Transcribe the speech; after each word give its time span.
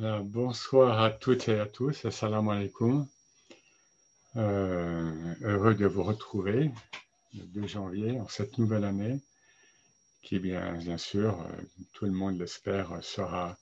bonsoir 0.00 1.02
à 1.02 1.10
toutes 1.10 1.48
et 1.48 1.60
à 1.60 1.66
tous, 1.66 2.06
assalamu 2.06 2.52
alaikum. 2.52 3.06
Euh, 4.36 5.34
heureux 5.42 5.74
de 5.74 5.84
vous 5.84 6.02
retrouver 6.02 6.70
le 7.34 7.42
2 7.44 7.66
janvier 7.66 8.18
en 8.18 8.26
cette 8.26 8.56
nouvelle 8.56 8.84
année 8.84 9.20
qui, 10.22 10.38
bien, 10.38 10.96
sûr, 10.96 11.38
euh, 11.42 11.62
tout 11.92 12.06
le 12.06 12.12
monde 12.12 12.38
l'espère, 12.38 13.04
sera 13.04 13.58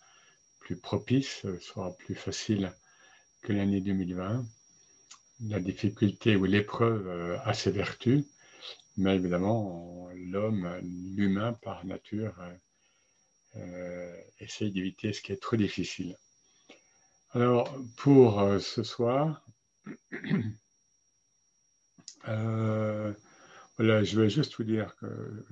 plus 0.60 0.76
propice, 0.76 1.44
sera 1.60 1.90
plus 1.96 2.14
facile 2.14 2.72
que 3.42 3.52
l'année 3.52 3.80
2020. 3.80 4.46
La 5.48 5.58
difficulté 5.58 6.36
ou 6.36 6.44
l'épreuve 6.44 7.08
euh, 7.08 7.38
a 7.42 7.52
ses 7.52 7.72
vertus, 7.72 8.24
mais 8.96 9.16
évidemment, 9.16 10.08
l'homme, 10.14 10.70
l'humain 11.16 11.52
par 11.54 11.84
nature, 11.84 12.34
euh, 13.56 14.20
essaye 14.38 14.70
d'éviter 14.70 15.12
ce 15.12 15.20
qui 15.20 15.32
est 15.32 15.42
trop 15.42 15.56
difficile. 15.56 16.16
Alors, 17.32 17.76
pour 17.96 18.40
euh, 18.40 18.58
ce 18.58 18.82
soir, 18.82 19.42
euh, 22.28 23.12
voilà, 23.76 24.02
je 24.02 24.18
vais 24.18 24.30
juste 24.30 24.56
vous 24.56 24.64
dire 24.64 24.96
que 24.96 25.44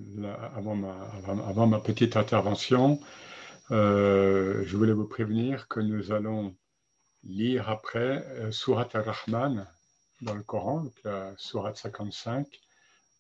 avant, 0.55 1.67
ma, 1.67 1.81
petite 1.81 2.17
intervention, 2.17 2.99
je 3.69 4.75
voulais 4.75 4.95
vous 4.95 5.07
prévenir 5.07 5.69
que 5.69 5.81
nous 5.81 6.13
allons 6.13 6.57
lire 7.25 7.69
après 7.69 8.25
Surat 8.53 8.89
al-Rahman 8.95 9.67
dans 10.23 10.35
le 10.35 10.43
Coran, 10.43 10.85
donc 10.85 10.95
la 11.05 11.35
Surat 11.37 11.75
55. 11.75 12.47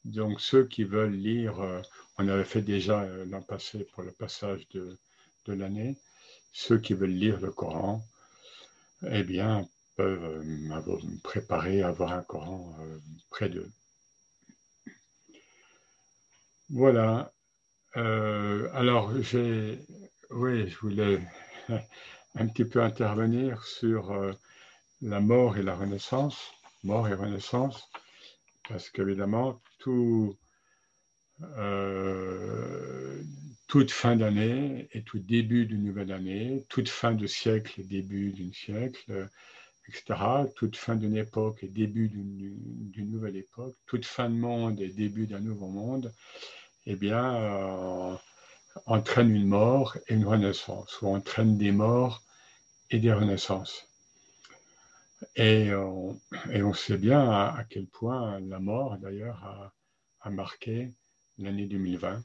Donc 0.07 0.41
ceux 0.41 0.65
qui 0.65 0.85
veulent 0.85 1.13
lire, 1.13 1.57
on 2.17 2.27
avait 2.27 2.45
fait 2.45 2.63
déjà 2.63 3.07
l'an 3.27 3.43
passé 3.43 3.87
pour 3.93 4.03
le 4.03 4.13
passage 4.13 4.67
de, 4.71 4.97
de 5.45 5.53
l'année, 5.53 5.99
ceux 6.53 6.79
qui 6.79 6.95
veulent 6.95 7.11
lire 7.11 7.39
le 7.39 7.51
Coran, 7.51 8.03
eh 9.11 9.23
bien, 9.25 9.69
peuvent 9.97 10.43
euh, 10.45 11.17
préparer 11.23 11.83
à 11.83 11.89
avoir 11.89 12.13
un 12.13 12.23
Coran 12.23 12.77
euh, 12.81 12.99
près 13.31 13.49
d'eux. 13.49 13.71
Voilà. 16.71 17.33
Euh, 17.97 18.69
alors, 18.75 19.13
j'ai, 19.23 19.81
oui, 20.31 20.69
je 20.69 20.79
voulais 20.79 21.21
un 22.35 22.47
petit 22.49 22.65
peu 22.65 22.83
intervenir 22.83 23.65
sur 23.65 24.15
la 25.01 25.21
mort 25.21 25.57
et 25.57 25.63
la 25.63 25.75
renaissance, 25.77 26.53
mort 26.85 27.09
et 27.09 27.15
renaissance, 27.15 27.91
parce 28.69 28.91
qu'évidemment, 28.91 29.63
tout, 29.79 30.37
toute 33.67 33.91
fin 33.91 34.17
d'année 34.17 34.89
et 34.93 35.03
tout 35.03 35.19
début 35.19 35.67
d'une 35.67 35.85
nouvelle 35.85 36.13
année, 36.13 36.65
toute 36.69 36.89
fin 36.89 37.13
de 37.13 37.27
siècle 37.27 37.81
et 37.81 37.85
début 37.85 38.31
d'un 38.33 38.53
siècle, 38.53 39.29
etc., 39.89 40.21
toute 40.55 40.77
fin 40.77 40.95
d'une 40.95 41.17
époque 41.17 41.63
et 41.65 41.69
début 41.69 42.09
d'une 42.09 43.11
nouvelle 43.11 43.37
époque, 43.37 43.75
toute 43.87 44.05
fin 44.05 44.31
de 44.31 44.37
monde 44.37 44.81
et 44.81 44.89
début 44.89 45.27
d'un 45.27 45.41
nouveau 45.41 45.69
monde, 45.69 46.13
eh 46.87 46.95
bien, 46.95 47.35
euh, 47.35 48.15
entraîne 48.87 49.35
une 49.35 49.49
mort 49.49 49.97
et 50.09 50.15
une 50.15 50.27
renaissance, 50.27 51.01
ou 51.03 51.09
entraîne 51.09 51.59
des 51.59 51.73
morts 51.73 52.23
et 52.91 52.99
des 52.99 53.13
renaissances. 53.13 53.89
Et 55.35 55.73
on, 55.75 56.75
sait 56.75 56.99
bien 56.99 57.31
à, 57.31 57.65
quel 57.69 57.87
point 57.87 58.39
la 58.41 58.61
mort, 58.61 58.99
d'ailleurs, 58.99 59.73
a 60.21 60.31
marqué 60.31 60.93
l'année 61.39 61.67
2020 61.67 62.23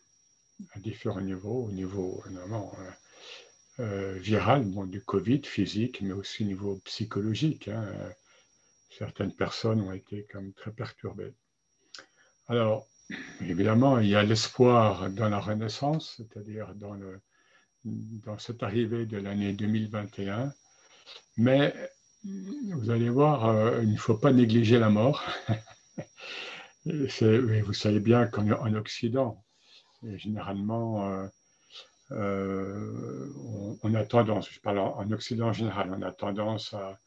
à 0.73 0.79
différents 0.79 1.21
niveaux, 1.21 1.65
au 1.65 1.71
niveau 1.71 2.21
vraiment 2.25 2.73
euh, 2.79 3.83
euh, 3.83 4.19
viral, 4.19 4.63
bon, 4.65 4.85
du 4.85 5.01
Covid 5.01 5.41
physique, 5.43 6.01
mais 6.01 6.13
aussi 6.13 6.43
au 6.43 6.47
niveau 6.47 6.75
psychologique. 6.85 7.67
Hein. 7.67 7.85
Certaines 8.89 9.33
personnes 9.33 9.81
ont 9.81 9.93
été 9.93 10.27
comme 10.31 10.53
très 10.53 10.71
perturbées. 10.71 11.33
Alors, 12.47 12.88
évidemment, 13.41 14.00
il 14.00 14.09
y 14.09 14.16
a 14.16 14.23
l'espoir 14.23 15.09
dans 15.09 15.29
la 15.29 15.39
Renaissance, 15.39 16.16
c'est-à-dire 16.17 16.73
dans, 16.75 18.38
cette 18.38 18.63
arrivée 18.63 19.05
de 19.05 19.17
l'année 19.17 19.53
2021, 19.53 20.53
mais 21.38 21.73
vous 22.23 22.89
allez 22.89 23.09
voir, 23.09 23.47
euh, 23.47 23.79
il 23.81 23.94
ne 23.94 23.97
faut 23.97 24.17
pas 24.17 24.31
négliger 24.31 24.77
la 24.77 24.89
mort. 24.89 25.23
vous 26.85 27.73
savez 27.73 28.00
bien 28.00 28.27
qu'en 28.27 28.73
Occident, 28.75 29.44
et 30.07 30.17
généralement, 30.17 31.09
euh, 31.09 31.28
euh, 32.12 33.29
on, 33.84 33.94
a 33.94 34.03
tendance, 34.06 34.50
je 34.50 34.59
parle 34.59 34.79
en, 34.79 35.09
Occident 35.12 35.50
en 35.50 35.53
général, 35.53 35.94
on 35.95 36.01
a 36.01 36.12
tendance 36.12 36.73
à 36.73 37.00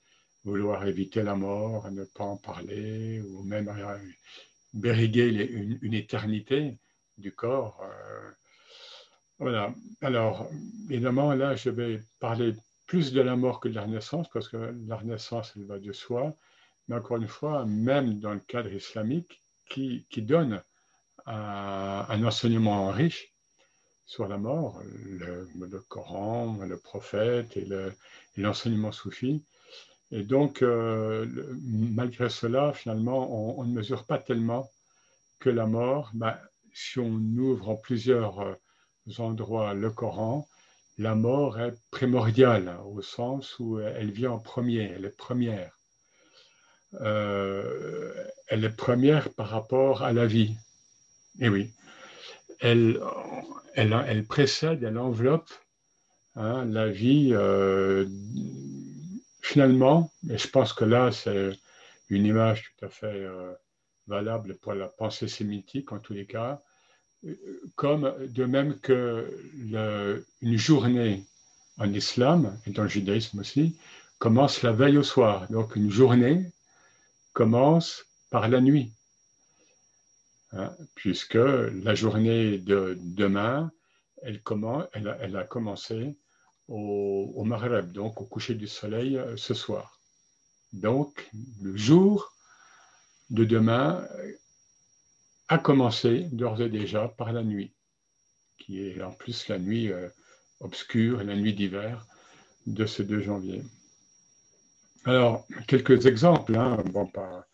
vouloir 0.44 0.86
éviter 0.86 1.22
la 1.22 1.34
mort, 1.34 1.86
à 1.86 1.90
ne 1.90 2.04
pas 2.04 2.24
en 2.24 2.36
parler, 2.36 3.20
ou 3.22 3.42
même 3.42 3.68
à 3.68 3.98
bériguer 4.72 5.28
une, 5.82 5.94
éternité 5.94 6.78
du 7.18 7.32
corps. 7.32 7.80
Euh. 7.82 8.30
voilà. 9.38 9.74
Alors, 10.02 10.48
évidemment, 10.90 11.32
là, 11.34 11.56
je 11.56 11.70
vais 11.70 12.00
parler 12.20 12.54
plus 12.86 13.12
de 13.12 13.20
la 13.20 13.36
mort 13.36 13.60
que 13.60 13.68
de 13.68 13.74
la 13.74 13.82
renaissance, 13.82 14.28
parce 14.30 14.48
que 14.48 14.74
la 14.86 14.96
renaissance, 14.96 15.52
elle 15.56 15.64
va 15.64 15.78
de 15.78 15.92
soi. 15.92 16.36
Mais 16.88 16.96
encore 16.96 17.16
une 17.16 17.28
fois, 17.28 17.64
même 17.64 18.20
dans 18.20 18.34
le 18.34 18.40
cadre 18.40 18.72
islamique, 18.72 19.42
qui, 19.70 20.06
qui 20.10 20.20
donne 20.20 20.62
un, 21.26 22.24
enseignement 22.24 22.90
riche 22.90 23.32
sur 24.06 24.28
la 24.28 24.38
mort, 24.38 24.82
le, 24.84 25.48
Coran, 25.88 26.58
le 26.62 26.76
prophète 26.78 27.56
et 27.56 27.66
l'enseignement 28.36 28.92
soufi. 28.92 29.42
Et 30.12 30.22
donc, 30.22 30.62
euh, 30.62 31.26
malgré 31.62 32.28
cela, 32.28 32.72
finalement, 32.72 33.58
on, 33.58 33.64
ne 33.64 33.72
mesure 33.72 34.04
pas 34.04 34.18
tellement 34.18 34.70
que 35.40 35.50
la 35.50 35.66
mort, 35.66 36.10
ben, 36.14 36.36
si 36.72 36.98
on 36.98 37.16
ouvre 37.38 37.70
en 37.70 37.76
plusieurs 37.76 38.40
euh, 38.40 38.54
endroits 39.18 39.74
le 39.74 39.90
Coran, 39.90 40.46
la 40.98 41.14
mort 41.14 41.58
est 41.58 41.74
primordiale 41.90 42.76
au 42.84 43.02
sens 43.02 43.58
où 43.58 43.80
elle 43.80 44.12
vient 44.12 44.32
en 44.32 44.38
premier, 44.38 44.92
elle 44.94 45.06
est 45.06 45.16
première. 45.16 45.72
Euh, 47.00 48.12
elle 48.48 48.64
est 48.64 48.76
première 48.76 49.30
par 49.30 49.48
rapport 49.48 50.02
à 50.02 50.12
la 50.12 50.26
vie. 50.26 50.56
Eh 51.40 51.48
oui, 51.48 51.70
elle, 52.60 53.00
elle, 53.74 53.96
elle 54.06 54.24
précède, 54.24 54.82
elle 54.82 54.98
enveloppe 54.98 55.50
hein, 56.36 56.64
la 56.64 56.88
vie. 56.88 57.30
Euh, 57.32 58.06
finalement, 59.42 60.10
et 60.30 60.38
je 60.38 60.48
pense 60.48 60.72
que 60.72 60.84
là, 60.84 61.12
c'est 61.12 61.52
une 62.08 62.24
image 62.24 62.72
tout 62.78 62.86
à 62.86 62.88
fait 62.88 63.06
euh, 63.06 63.52
valable 64.06 64.56
pour 64.56 64.72
la 64.74 64.88
pensée 64.88 65.28
sémitique 65.28 65.92
en 65.92 65.98
tous 65.98 66.14
les 66.14 66.26
cas, 66.26 66.62
comme 67.76 68.12
de 68.28 68.44
même 68.44 68.78
que 68.80 69.30
une 70.42 70.58
journée 70.58 71.24
en 71.78 71.92
islam 71.92 72.58
et 72.66 72.70
dans 72.70 72.82
le 72.82 72.88
judaïsme 72.88 73.40
aussi 73.40 73.76
commence 74.18 74.62
la 74.62 74.72
veille 74.72 74.98
au 74.98 75.02
soir. 75.02 75.50
Donc 75.50 75.76
une 75.76 75.90
journée 75.90 76.50
commence 77.32 78.06
par 78.30 78.48
la 78.48 78.60
nuit. 78.60 78.92
Hein, 80.56 80.72
puisque 80.94 81.34
la 81.34 81.94
journée 81.96 82.58
de 82.58 82.96
demain, 83.00 83.72
elle, 84.22 84.40
elle, 85.20 85.36
a, 85.36 85.42
commencé 85.42 86.16
au, 86.68 87.32
au 87.34 87.82
donc 87.82 88.20
au 88.20 88.24
coucher 88.24 88.54
du 88.54 88.68
soleil 88.68 89.18
euh, 89.18 89.36
ce 89.36 89.52
soir. 89.52 90.00
Donc, 90.72 91.28
le 91.60 91.76
jour 91.76 92.32
de 93.30 93.44
demain 93.44 94.06
a 95.48 95.58
commencé 95.58 96.28
d'ores 96.30 96.62
et 96.62 96.68
déjà 96.68 97.08
par 97.08 97.32
la 97.32 97.42
nuit, 97.42 97.74
qui 98.56 98.86
est 98.86 99.02
en 99.02 99.10
plus 99.10 99.48
la 99.48 99.58
nuit 99.58 99.90
euh, 99.90 100.08
obscure, 100.60 101.24
la 101.24 101.34
nuit 101.34 101.52
d'hiver 101.52 102.06
de 102.66 102.86
ce 102.86 103.02
2 103.02 103.20
janvier. 103.22 103.62
Alors, 105.04 105.46
quelques 105.66 106.06
exemples, 106.06 106.56
hein. 106.56 106.82
bon, 106.92 107.06
pas, 107.06 107.44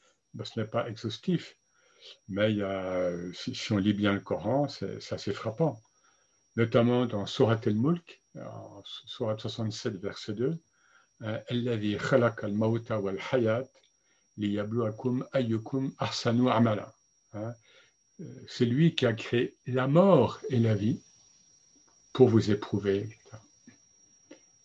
ce 0.44 0.60
n'est 0.60 0.66
pas 0.66 0.86
exhaustif, 0.88 1.56
mais 2.28 2.54
euh, 2.60 3.32
si, 3.32 3.72
on 3.72 3.76
lit 3.76 3.92
bien 3.92 4.12
le 4.12 4.20
Coran, 4.20 4.68
c'est 4.68 5.32
frappant. 5.32 5.80
Notamment 6.56 7.06
dans 7.06 7.26
Surat 7.26 7.60
al-Mulk, 7.64 8.22
Surat 9.06 9.36
67, 9.38 9.96
verset 9.96 10.34
2, 10.34 10.58
euh, 11.22 11.98
khalaq 11.98 12.44
al-mauta 12.44 12.98
wal-hayat 12.98 13.68
liyabluakum 14.36 15.26
ayyukum 15.32 15.92
ahsanu 15.98 16.48
amala. 16.48 16.94
Hein, 17.34 17.54
euh, 18.20 18.24
c'est 18.48 18.64
lui 18.64 18.94
qui 18.94 19.06
a 19.06 19.12
créé 19.12 19.56
la 19.66 19.86
mort 19.86 20.40
et 20.48 20.58
la 20.58 20.74
vie 20.74 21.02
pour 22.12 22.28
vous 22.28 22.50
éprouver. 22.50 23.08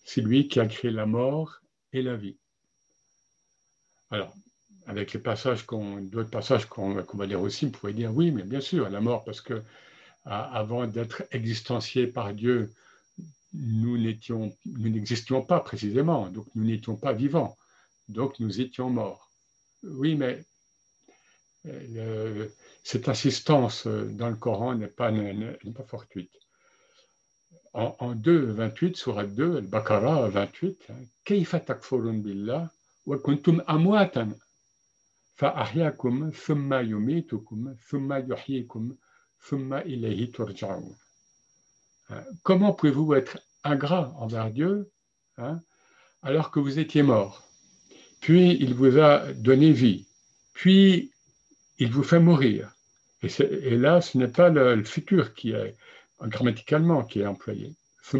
C'est 0.03 0.21
lui 0.21 0.47
qui 0.47 0.59
a 0.59 0.67
créé 0.67 0.91
la 0.91 1.05
mort 1.05 1.59
et 1.91 2.01
la 2.01 2.15
vie. 2.15 2.37
Alors, 4.11 4.33
avec 4.87 5.13
les 5.13 5.19
passages 5.19 5.65
d'autres 5.67 6.29
passages 6.29 6.65
qu'on 6.65 6.93
va 6.93 7.25
lire 7.25 7.41
aussi, 7.41 7.65
on 7.65 7.69
pourrait 7.69 7.93
dire 7.93 8.13
oui, 8.13 8.31
mais 8.31 8.43
bien 8.43 8.61
sûr, 8.61 8.89
la 8.89 9.01
mort, 9.01 9.23
parce 9.23 9.41
que 9.41 9.63
avant 10.25 10.87
d'être 10.87 11.23
existencié 11.31 12.07
par 12.07 12.33
Dieu 12.33 12.71
nous 13.57 13.97
n'étions, 13.97 14.55
nous 14.65 14.89
n'existions 14.89 15.41
pas 15.41 15.59
précisément, 15.59 16.27
donc 16.29 16.45
nous 16.55 16.65
n'étions 16.65 16.95
pas 16.95 17.13
vivants, 17.13 17.57
donc 18.09 18.39
nous 18.39 18.59
étions 18.59 18.89
morts. 18.89 19.29
Oui, 19.83 20.15
mais 20.15 20.43
euh, 21.67 22.47
cette 22.83 23.07
insistance 23.07 23.87
dans 23.87 24.29
le 24.29 24.35
Coran 24.35 24.75
n'est 24.75 24.87
pas, 24.87 25.11
n'est 25.11 25.57
pas 25.75 25.83
fortuite. 25.83 26.31
En, 27.73 27.95
en 27.99 28.15
2, 28.15 28.51
28, 28.51 28.97
surat 28.97 29.25
2, 29.25 29.57
Al-Baqarah 29.57 30.29
28, 30.29 30.87
Kayfa 31.23 31.59
takfurun 31.59 32.15
billah 32.15 32.69
wa 33.05 33.19
kuntum 33.19 33.63
amwatan 33.67 34.33
فأحياكم 35.36 36.30
ثم 36.30 36.74
يميتكم 36.74 37.74
ثم 37.88 38.32
يحييكم 38.32 38.94
ثم 39.40 39.74
إليه 39.74 40.32
ترجعون 40.32 40.96
Hein? 42.10 42.24
Comment 42.42 42.72
pouvez-vous 42.72 43.14
être 43.14 43.38
ingrat 43.64 44.12
envers 44.16 44.50
Dieu 44.50 44.90
hein, 45.38 45.60
alors 46.22 46.50
que 46.50 46.60
vous 46.60 46.78
étiez 46.78 47.02
mort 47.02 47.48
Puis 48.20 48.56
il 48.60 48.74
vous 48.74 48.98
a 48.98 49.32
donné 49.32 49.72
vie. 49.72 50.06
Puis 50.52 51.12
il 51.78 51.90
vous 51.90 52.02
fait 52.02 52.20
mourir. 52.20 52.74
Et, 53.22 53.76
là, 53.76 54.00
ce 54.00 54.16
n'est 54.16 54.28
pas 54.28 54.48
le, 54.48 54.82
futur 54.82 55.34
qui 55.34 55.52
est 55.52 55.76
grammaticalement 56.22 57.04
qui 57.04 57.20
est 57.20 57.26
employé. 57.26 57.74
C'est 58.02 58.18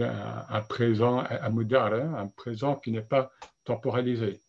un, 0.00 0.46
un, 0.48 0.60
présent, 0.62 1.22
un 1.28 1.48
moderne, 1.50 1.94
hein, 1.94 2.14
un 2.18 2.26
présent 2.26 2.76
qui 2.76 2.90
n'est 2.90 3.02
pas 3.02 3.30
temporalisé. 3.64 4.40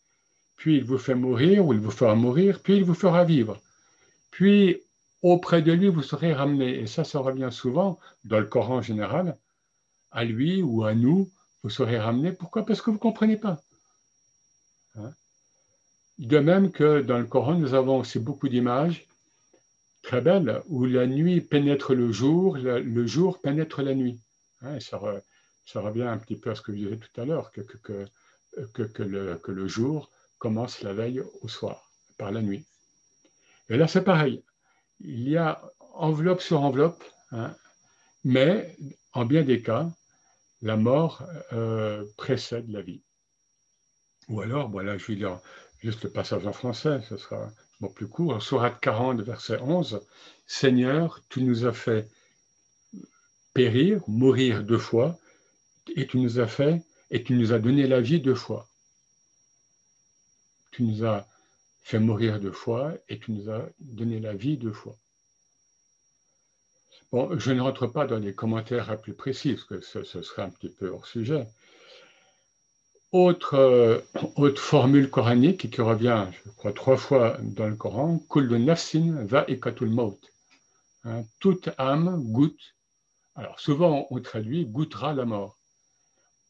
Puis 0.57 0.77
il 0.77 0.85
vous 0.85 0.99
fait 0.99 1.15
mourir 1.15 1.67
ou 1.67 1.73
il 1.73 1.81
vous 1.81 1.91
fera 1.91 2.15
mourir, 2.15 2.61
puis 2.61 2.77
il 2.77 2.85
vous 2.85 2.95
fera 2.95 3.25
vivre. 3.25 3.61
Puis 4.31 4.81
auprès 5.23 5.63
de 5.63 5.73
lui, 5.73 5.89
vous 5.89 6.03
serez 6.03 6.33
ramené. 6.33 6.81
Et 6.81 6.87
ça, 6.87 7.05
ça 7.05 7.21
revient 7.21 7.51
souvent 7.51 7.99
dans 8.25 8.41
le 8.41 8.47
Coran 8.47 8.77
en 8.77 8.83
général. 8.83 9.37
À 10.11 10.25
lui 10.25 10.63
ou 10.63 10.85
à 10.85 10.95
nous, 10.95 11.31
vous 11.63 11.71
serez 11.71 11.99
ramené. 11.99 12.33
Pourquoi? 12.33 12.65
Parce 12.67 12.81
que 12.81 12.87
vous 12.87 12.97
ne 12.97 12.99
comprenez 12.99 13.37
pas. 13.37 13.61
Hein? 14.97 15.13
de 16.19 16.39
même 16.39 16.71
que 16.71 17.01
dans 17.01 17.19
le 17.19 17.25
Coran, 17.27 17.55
nous 17.55 17.75
avons 17.75 17.99
aussi 17.99 18.19
beaucoup 18.19 18.49
d'images 18.49 19.07
très 20.03 20.21
belles 20.21 20.63
où 20.69 20.85
la 20.85 21.07
nuit 21.07 21.41
pénètre 21.41 21.95
le 21.95 22.13
jour, 22.13 22.57
le, 22.59 23.07
jour 23.07 23.41
pénètre 23.41 23.83
la 23.83 23.95
nuit. 23.95 24.21
Hein? 24.63 24.79
ça, 24.81 24.99
revient 25.81 26.03
un 26.03 26.19
petit 26.19 26.37
peu 26.37 26.51
à 26.51 26.55
ce 26.55 26.63
que 26.63 26.73
je 26.73 26.79
disais 26.79 26.97
tout 26.97 27.21
à 27.21 27.25
l'heure, 27.25 27.51
que, 27.53 27.61
que, 27.61 29.03
le, 29.03 29.37
que 29.37 29.53
le 29.53 29.67
jour 29.67 30.11
commence 30.43 30.83
la 30.83 30.93
veille 30.93 31.23
au 31.43 31.49
soir, 31.49 31.77
par 32.19 32.31
la 32.33 32.43
nuit. 32.43 32.65
Et 33.69 33.77
là, 33.77 33.87
c'est 33.87 34.03
pareil 34.03 34.43
il 35.03 35.29
y 35.29 35.37
a 35.37 35.63
enveloppe 35.95 36.41
sur 36.41 36.61
enveloppe, 36.63 37.03
hein, 37.33 37.55
mais 38.25 38.77
en 39.13 39.25
bien 39.25 39.43
des 39.43 39.63
cas, 39.63 39.91
la 40.63 40.77
mort 40.77 41.25
euh, 41.53 42.05
précède 42.17 42.71
la 42.71 42.83
vie. 42.83 43.03
Ou 44.29 44.41
alors, 44.41 44.71
voilà, 44.71 44.97
je 44.97 45.07
vais 45.07 45.15
lire 45.15 45.41
juste 45.81 46.05
le 46.05 46.11
passage 46.11 46.47
en 46.47 46.53
français, 46.53 47.01
ce 47.09 47.17
sera 47.17 47.51
beaucoup 47.81 47.95
plus 47.95 48.09
court. 48.09 48.43
Surat 48.43 48.71
40, 48.71 49.21
verset 49.23 49.59
11, 49.61 50.01
Seigneur, 50.47 51.21
tu 51.29 51.43
nous 51.43 51.67
as 51.67 51.73
fait 51.73 52.09
périr, 53.53 54.01
mourir 54.07 54.63
deux 54.63 54.79
fois, 54.79 55.19
et 55.97 56.07
tu 56.07 56.19
nous 56.19 56.39
as 56.39 56.47
fait, 56.47 56.83
et 57.11 57.25
tu 57.25 57.35
nous 57.35 57.53
as 57.53 57.59
donné 57.59 57.87
la 57.89 58.01
vie 58.01 58.21
deux 58.21 58.37
fois. 58.37 58.69
Tu 60.73 60.83
nous 60.83 61.05
as 61.05 61.27
fait 61.85 62.01
mourir 62.01 62.41
deux 62.41 62.53
fois 62.53 62.95
et 63.09 63.19
tu 63.19 63.33
nous 63.33 63.51
as 63.51 63.69
donné 63.79 64.19
la 64.21 64.35
vie 64.35 64.57
deux 64.57 64.73
fois. 64.73 64.97
Bon, 67.13 67.39
je 67.39 67.53
ne 67.53 67.61
rentre 67.61 67.87
pas 67.87 68.07
dans 68.07 68.19
les 68.19 68.35
commentaires 68.35 68.99
plus 69.01 69.13
précis, 69.13 69.53
parce 69.53 69.65
que 69.65 69.81
ce, 69.81 70.23
serait 70.23 70.43
un 70.43 70.51
petit 70.51 70.71
peu 70.71 70.89
hors 70.89 71.07
sujet. 71.07 71.47
Autre, 73.13 73.55
euh, 73.55 74.01
autre 74.37 74.63
formule 74.63 75.11
coranique 75.11 75.71
qui 75.71 75.81
revient, 75.83 76.27
je 76.33 76.51
crois, 76.53 76.73
trois 76.73 76.97
fois 76.97 77.37
dans 77.43 77.69
le 77.69 77.77
Coran, 77.77 78.19
Kullu 78.31 78.59
nafsin 78.59 79.25
va 79.27 79.45
ekatul 79.47 79.91
maut. 79.91 80.19
Hein, 81.05 81.25
toute 81.39 81.69
âme 81.77 82.23
goûte. 82.33 82.75
Alors 83.35 83.61
souvent 83.61 84.07
on 84.11 84.21
traduit 84.21 84.65
goûtera 84.65 85.13
la 85.13 85.25
mort. 85.25 85.59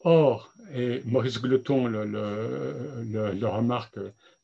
Or, 0.04 0.52
et 0.74 1.02
Maurice 1.04 1.40
Gloton 1.40 1.86
le, 1.86 3.46
remarque 3.46 3.98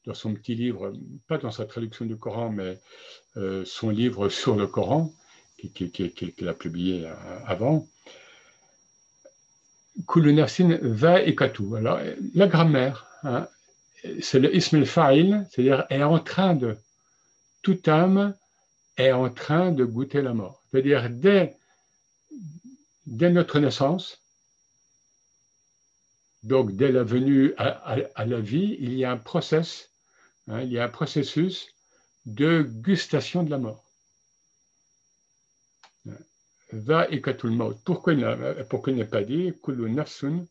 dans 0.07 0.15
son 0.15 0.35
petit 0.35 0.55
livre, 0.55 0.93
pas 1.27 1.39
dans 1.39 1.51
sa 1.51 1.67
traduction 1.67 2.07
du 2.07 2.17
Coran, 2.17 2.51
mais 2.51 2.79
euh, 3.37 3.65
son 3.65 3.91
livre 3.91 4.29
sur 4.41 4.57
le 4.57 4.67
Coran, 4.67 5.13
qu'il 5.57 6.49
a 6.49 6.55
publié 6.55 7.07
euh, 7.07 7.15
avant. 7.47 7.87
Kulunafsin 10.07 10.79
va 10.81 11.23
et 11.23 11.35
katou. 11.35 11.75
Alors, 11.75 11.99
la 12.35 12.47
grammaire, 12.47 13.07
hein, 13.25 13.49
c'est 14.21 14.39
le 14.39 14.55
ism 14.55 14.85
fa'il, 14.85 15.45
c'est-à-dire 15.51 15.87
est 15.91 16.05
en 16.05 16.21
train 16.21 16.55
de, 16.55 16.77
toute 17.63 17.89
âme 17.89 18.35
est 18.97 19.13
en 19.13 19.31
train 19.31 19.73
de 19.73 19.85
goûter 19.85 20.23
la 20.23 20.35
mort. 20.35 20.63
C'est-à-dire, 20.71 21.11
dès, 21.11 21.57
dès 23.07 23.31
notre 23.31 23.59
naissance, 23.59 24.21
donc 26.43 26.77
dès 26.77 26.93
la 26.93 27.03
venue 27.03 27.55
à 27.57 28.27
la 28.27 28.41
vie, 28.41 28.77
il 28.81 28.95
y 28.95 29.05
a 29.05 29.13
un 29.13 29.17
process 29.17 29.89
Hein, 30.49 30.63
il 30.63 30.73
y 30.73 30.79
a 30.79 30.85
un 30.85 30.89
processus 30.89 31.69
de 32.25 32.63
gustation 32.63 33.43
de 33.43 33.51
la 33.51 33.59
mort. 33.59 33.85
Va 36.73 37.09
et 37.11 37.23
Pourquoi 37.85 38.15
il 38.15 38.97
n'est 38.97 39.05
pas 39.05 39.23
dit 39.23 39.53
Kullu 39.63 39.91
nafsun, 39.91 40.47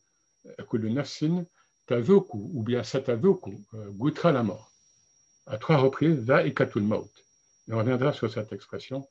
tavuku, 1.86 2.50
ou 2.54 2.62
bien 2.62 2.82
satavuku, 2.82 3.64
euh, 3.74 3.90
goûtera 3.90 4.32
la 4.32 4.42
mort. 4.42 4.72
À 5.46 5.58
trois 5.58 5.78
reprises, 5.78 6.18
va 6.18 6.44
et 6.44 6.54
maut. 6.76 7.10
on 7.70 7.78
reviendra 7.78 8.12
sur 8.12 8.30
cette 8.30 8.52
expression. 8.52 9.08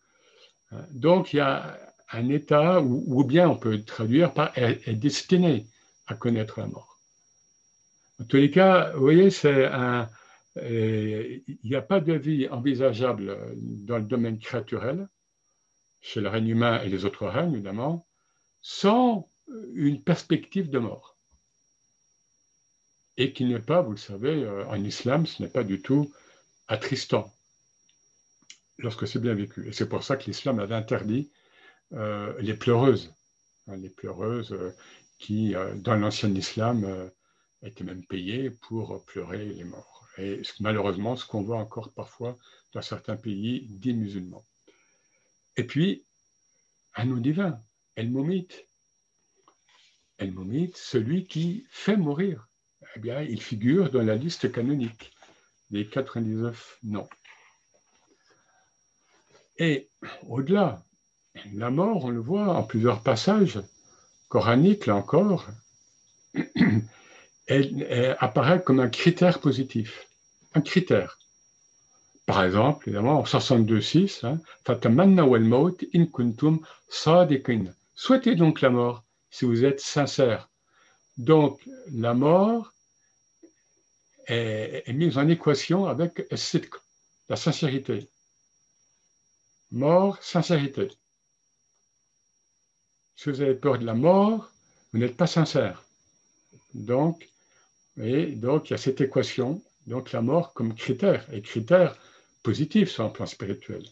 Hein, 0.71 0.85
donc, 0.91 1.33
il 1.33 1.37
y 1.37 1.39
a 1.39 1.79
un 2.11 2.29
état, 2.29 2.81
ou, 2.81 3.23
bien 3.23 3.49
on 3.49 3.57
peut 3.57 3.83
traduire 3.83 4.33
par 4.33 4.57
est 4.57 4.93
destiné 4.93 5.67
à 6.07 6.15
connaître 6.15 6.59
la 6.59 6.67
mort. 6.67 6.99
En 8.19 8.25
tous 8.25 8.37
les 8.37 8.49
cas, 8.49 8.91
vous 8.93 9.01
voyez, 9.01 9.29
un, 9.45 10.09
il 10.55 11.57
n'y 11.63 11.75
a 11.75 11.81
pas 11.81 11.99
de 11.99 12.13
vie 12.13 12.47
envisageable 12.49 13.37
dans 13.55 13.97
le 13.97 14.05
domaine 14.05 14.39
créaturel, 14.39 15.07
chez 16.01 16.21
le 16.21 16.29
règne 16.29 16.47
humain 16.47 16.81
et 16.81 16.89
les 16.89 17.05
autres 17.05 17.27
règnes, 17.27 17.53
évidemment, 17.53 18.07
sans 18.61 19.29
une 19.73 20.01
perspective 20.01 20.69
de 20.69 20.79
mort. 20.79 21.17
Et 23.17 23.33
qui 23.33 23.45
n'est 23.45 23.59
pas, 23.59 23.81
vous 23.81 23.91
le 23.91 23.97
savez, 23.97 24.43
euh, 24.43 24.65
en 24.67 24.83
islam, 24.83 25.25
ce 25.25 25.41
n'est 25.41 25.49
pas 25.49 25.63
du 25.63 25.81
tout 25.81 26.11
attristant 26.67 27.33
lorsque 28.77 29.07
c'est 29.07 29.19
bien 29.19 29.33
vécu. 29.33 29.67
Et 29.67 29.71
c'est 29.71 29.89
pour 29.89 30.03
ça 30.03 30.17
que 30.17 30.25
l'islam 30.25 30.59
avait 30.59 30.75
interdit 30.75 31.31
euh, 31.93 32.33
les 32.39 32.53
pleureuses, 32.53 33.13
les 33.67 33.89
pleureuses 33.89 34.51
euh, 34.51 34.71
qui, 35.19 35.55
dans 35.75 35.95
l'ancien 35.95 36.33
islam, 36.33 37.11
étaient 37.63 37.83
même 37.83 38.05
payées 38.05 38.51
pour 38.51 39.03
pleurer 39.05 39.45
les 39.45 39.63
morts 39.63 39.97
et 40.17 40.41
malheureusement 40.59 41.15
ce 41.15 41.25
qu'on 41.25 41.43
voit 41.43 41.59
encore 41.59 41.91
parfois 41.91 42.37
dans 42.73 42.81
certains 42.81 43.15
pays 43.15 43.67
dits 43.69 43.93
musulmans. 43.93 44.43
Et 45.55 45.63
puis, 45.63 46.05
un 46.95 47.05
nom 47.05 47.17
divin, 47.17 47.61
El 47.95 48.09
Momit. 48.09 48.47
El 50.17 50.31
Momit, 50.31 50.71
celui 50.75 51.27
qui 51.27 51.65
fait 51.69 51.97
mourir. 51.97 52.47
Eh 52.95 52.99
bien, 52.99 53.21
il 53.21 53.41
figure 53.41 53.91
dans 53.91 54.03
la 54.03 54.15
liste 54.15 54.51
canonique 54.51 55.11
des 55.69 55.87
99 55.87 56.79
noms. 56.83 57.09
Et 59.57 59.89
au-delà, 60.27 60.83
la 61.53 61.69
mort, 61.69 62.05
on 62.05 62.09
le 62.09 62.19
voit 62.19 62.55
en 62.55 62.63
plusieurs 62.63 63.03
passages 63.03 63.59
coraniques, 64.29 64.85
là 64.85 64.95
encore, 64.95 65.47
elle, 67.47 68.15
apparaît 68.19 68.61
comme 68.63 68.79
un 68.79 68.89
critère 68.89 69.39
positif. 69.39 70.07
Un 70.53 70.61
critère. 70.61 71.17
Par 72.25 72.43
exemple, 72.43 72.89
évidemment, 72.89 73.19
en 73.19 73.23
62.6, 73.23 74.25
hein, 74.25 74.39
in 75.93 76.05
kuntum 76.05 76.59
Souhaitez 77.95 78.35
donc 78.35 78.61
la 78.61 78.69
mort 78.69 79.03
si 79.29 79.45
vous 79.45 79.63
êtes 79.63 79.79
sincère. 79.79 80.49
Donc, 81.17 81.61
la 81.91 82.13
mort 82.13 82.73
est, 84.27 84.91
mise 84.93 85.17
en 85.17 85.27
équation 85.29 85.85
avec 85.85 86.27
la 87.29 87.35
sincérité. 87.35 88.09
Mort, 89.71 90.21
sincérité. 90.21 90.89
Si 93.17 93.29
vous 93.29 93.41
avez 93.41 93.55
peur 93.55 93.77
de 93.79 93.85
la 93.85 93.95
mort, 93.95 94.49
vous 94.93 94.99
n'êtes 94.99 95.17
pas 95.17 95.27
sincère. 95.27 95.83
Donc, 96.73 97.27
donc, 97.97 98.69
il 98.69 98.71
y 98.71 98.73
a 98.75 98.77
cette 98.77 99.01
équation, 99.01 99.61
donc 99.87 100.11
la 100.11 100.21
mort 100.21 100.53
comme 100.53 100.75
critère, 100.75 101.25
et 101.33 101.41
critère 101.41 101.97
positif 102.43 102.89
sur 102.91 103.03
un 103.03 103.09
plan 103.09 103.25
spirituel. 103.25 103.83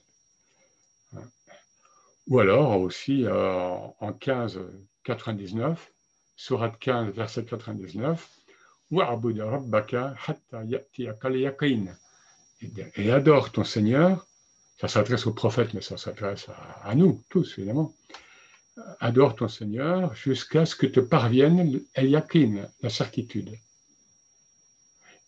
Ou 2.28 2.40
alors 2.40 2.80
aussi 2.80 3.26
en 3.28 3.96
1599, 4.02 5.92
surat 6.36 6.70
15, 6.70 7.14
verset 7.14 7.46
99, 7.46 8.30
et 12.98 13.12
adore 13.12 13.52
ton 13.52 13.64
Seigneur, 13.64 14.28
ça 14.80 14.88
s'adresse 14.88 15.26
au 15.26 15.34
prophète, 15.34 15.74
mais 15.74 15.82
ça 15.82 15.98
s'adresse 15.98 16.48
à, 16.84 16.94
nous 16.96 17.24
tous, 17.30 17.58
évidemment. 17.58 17.94
Adore 19.00 19.36
ton 19.36 19.48
Seigneur 19.48 20.14
jusqu'à 20.16 20.66
ce 20.66 20.76
que 20.76 20.86
te 20.86 21.00
parvienne 21.00 21.82
el 21.94 22.10
yakin, 22.10 22.68
la 22.82 22.90
certitude. 22.90 23.58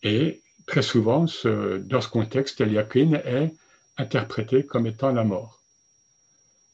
Et 0.02 0.42
très 0.66 0.82
souvent, 0.82 1.24
dans 1.44 2.00
ce 2.00 2.08
contexte, 2.08 2.60
el 2.60 2.76
est 2.76 3.54
interprété 3.96 4.64
comme 4.66 4.86
étant 4.86 5.12
la 5.12 5.24
mort. 5.24 5.62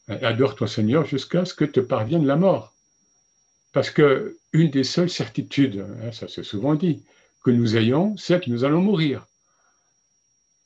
Adore 0.08 0.56
ton 0.56 0.66
Seigneur 0.66 1.06
jusqu'à 1.06 1.44
ce 1.44 1.54
que 1.54 1.64
te 1.64 1.80
parvienne 1.80 2.26
la 2.26 2.36
mort. 2.36 2.74
Parce 3.72 3.90
que 3.90 4.36
une 4.52 4.70
des 4.70 4.84
seules 4.84 5.10
certitudes, 5.10 5.84
hein, 6.02 6.12
ça 6.12 6.28
c'est 6.28 6.44
souvent 6.44 6.74
dit, 6.74 7.02
que 7.44 7.50
nous 7.50 7.76
ayons, 7.76 8.16
c'est 8.16 8.44
que 8.44 8.50
nous 8.50 8.64
allons 8.64 8.80
mourir. 8.80 9.26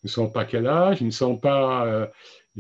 Nous 0.03 0.09
ne 0.09 0.11
savons 0.11 0.31
pas 0.31 0.45
quel 0.45 0.67
âge, 0.67 1.01
nous 1.01 1.09
ne 1.09 1.13
savons 1.13 1.37
pas, 1.37 1.87
euh, 1.87 2.07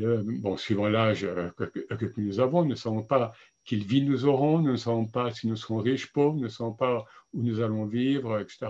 euh, 0.04 0.22
bon, 0.24 0.56
suivant 0.56 0.88
l'âge 0.88 1.24
euh, 1.24 1.50
que, 1.50 2.20
nous 2.20 2.40
avons, 2.40 2.62
nous 2.62 2.70
ne 2.70 2.74
savons 2.74 3.02
pas 3.02 3.32
quelle 3.64 3.84
vie 3.84 4.02
nous 4.02 4.24
aurons, 4.24 4.58
nous 4.58 4.72
ne 4.72 4.76
savons 4.76 5.06
pas 5.06 5.32
si 5.32 5.46
nous 5.46 5.56
serons 5.56 5.78
riches, 5.78 6.12
pauvres, 6.12 6.36
nous 6.36 6.44
ne 6.44 6.48
savons 6.48 6.72
pas 6.72 7.04
où 7.32 7.42
nous 7.42 7.60
allons 7.60 7.84
vivre, 7.86 8.38
etc. 8.38 8.66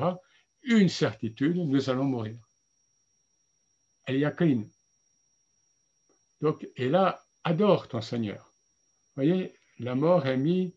Une 0.62 0.88
certitude, 0.88 1.56
nous 1.56 1.90
allons 1.90 2.04
mourir. 2.04 2.36
Elle 4.06 4.18
y 4.18 4.24
a 4.24 4.30
qu'une. 4.30 4.68
Donc, 6.40 6.68
et 6.76 6.88
là, 6.88 7.22
adore 7.44 7.88
ton 7.88 8.00
Seigneur. 8.00 8.54
Vous 9.16 9.24
voyez, 9.24 9.54
la 9.78 9.94
mort 9.94 10.26
est 10.26 10.36
mise 10.36 10.72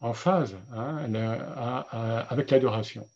en 0.00 0.12
phase 0.12 0.56
hein, 0.72 1.14
avec 2.28 2.50
l'adoration. 2.50 3.08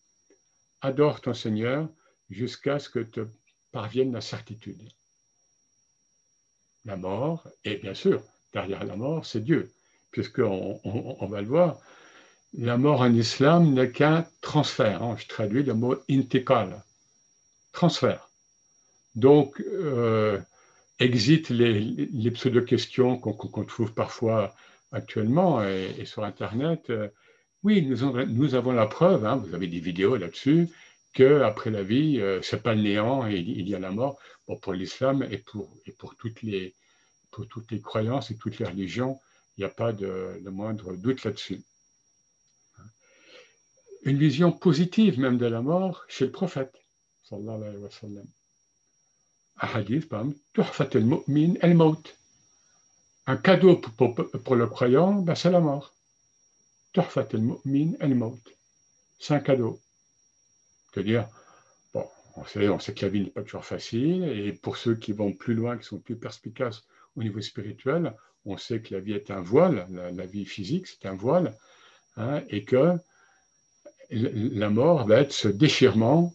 Adore 0.80 1.20
ton 1.20 1.34
Seigneur 1.34 1.88
jusqu'à 2.30 2.78
ce 2.78 2.88
que 2.88 3.00
te 3.00 3.26
parvienne 3.72 4.12
la 4.12 4.20
certitude. 4.20 4.88
La 6.84 6.96
mort, 6.96 7.46
et 7.64 7.76
bien 7.76 7.94
sûr, 7.94 8.22
derrière 8.52 8.84
la 8.84 8.96
mort, 8.96 9.26
c'est 9.26 9.44
Dieu, 9.44 9.72
puisqu'on 10.10 10.80
on, 10.84 11.26
va 11.26 11.42
le 11.42 11.48
voir, 11.48 11.80
la 12.54 12.78
mort 12.78 13.02
en 13.02 13.12
islam 13.12 13.74
n'est 13.74 13.90
qu'un 13.90 14.26
transfert. 14.40 15.02
Hein. 15.02 15.16
je 15.18 15.26
traduis 15.26 15.62
le 15.62 15.74
mot 15.74 15.96
intikal, 16.08 16.82
transfert. 17.72 18.30
Donc, 19.14 19.60
euh, 19.60 20.38
exit 20.98 21.50
les, 21.50 22.30
pseudo-questions 22.30 23.18
qu'on 23.18 23.64
trouve 23.64 23.92
parfois 23.92 24.54
actuellement 24.92 25.62
et, 25.62 26.04
sur 26.04 26.24
Internet, 26.24 26.90
euh, 26.90 27.08
oui, 27.64 27.82
nous, 27.82 28.54
avons 28.54 28.72
la 28.72 28.86
preuve, 28.86 29.26
hein, 29.26 29.36
vous 29.36 29.54
avez 29.54 29.66
des 29.66 29.80
vidéos 29.80 30.16
là-dessus, 30.16 30.68
qu'après 31.12 31.70
la 31.70 31.82
vie, 31.82 32.20
euh, 32.20 32.40
c'est 32.42 32.62
pas 32.62 32.74
le 32.74 32.82
néant 32.82 33.26
et 33.26 33.36
il 33.36 33.68
y 33.68 33.74
a 33.74 33.78
la 33.78 33.90
mort. 33.90 34.18
Pour 34.56 34.72
l'islam 34.72 35.22
et 35.30 35.38
pour, 35.38 35.70
et 35.84 35.92
pour, 35.92 36.16
toutes 36.16 36.40
les, 36.42 36.74
pour 37.30 37.46
toutes 37.48 37.70
les 37.70 37.80
croyances 37.80 38.30
et 38.30 38.36
toutes 38.36 38.58
les 38.58 38.64
religions, 38.64 39.20
il 39.56 39.60
n'y 39.60 39.66
a 39.66 39.70
pas 39.70 39.92
de, 39.92 40.40
moindre 40.48 40.94
doute 40.94 41.24
là-dessus. 41.24 41.62
Une 44.04 44.16
vision 44.16 44.52
positive 44.52 45.18
même 45.18 45.36
de 45.36 45.46
la 45.46 45.60
mort 45.60 46.04
chez 46.08 46.24
le 46.26 46.32
prophète, 46.32 46.74
sallallahu 47.24 47.62
alayhi 47.62 47.76
wa 47.76 47.90
sallam. 47.90 48.26
Un 49.60 49.68
hadith, 49.68 50.08
par 50.08 50.20
exemple, 50.20 50.38
un 53.26 53.36
cadeau 53.36 53.76
pour, 53.76 54.56
le 54.56 54.66
croyant, 54.68 55.12
ben 55.14 55.34
c'est 55.34 55.50
la 55.50 55.60
mort. 55.60 55.94
C'est 59.20 59.34
un 59.34 59.40
cadeau. 59.40 59.80
C'est-à-dire, 60.90 61.28
on 62.38 62.44
sait, 62.44 62.68
on 62.68 62.78
que 62.78 63.04
la 63.04 63.08
vie 63.08 63.20
n'est 63.20 63.30
pas 63.30 63.42
toujours 63.42 63.64
facile, 63.64 64.24
et 64.24 64.52
pour 64.52 64.76
ceux 64.76 64.94
qui 64.94 65.12
vont 65.12 65.32
plus 65.32 65.54
loin, 65.54 65.76
qui 65.76 65.84
sont 65.84 65.98
plus 65.98 66.16
perspicaces 66.16 66.84
au 67.16 67.22
niveau 67.22 67.40
spirituel, 67.40 68.14
on 68.44 68.56
sait 68.56 68.80
que 68.80 68.94
la 68.94 69.00
vie 69.00 69.12
est 69.12 69.30
un 69.30 69.40
voile, 69.40 69.86
la, 69.90 70.26
vie 70.26 70.44
physique, 70.44 70.86
c'est 70.86 71.06
un 71.06 71.14
voile, 71.14 71.54
hein, 72.16 72.42
et 72.48 72.64
que 72.64 72.96
la 74.10 74.70
mort 74.70 75.06
va 75.06 75.20
être 75.20 75.32
ce 75.32 75.48
déchirement 75.48 76.32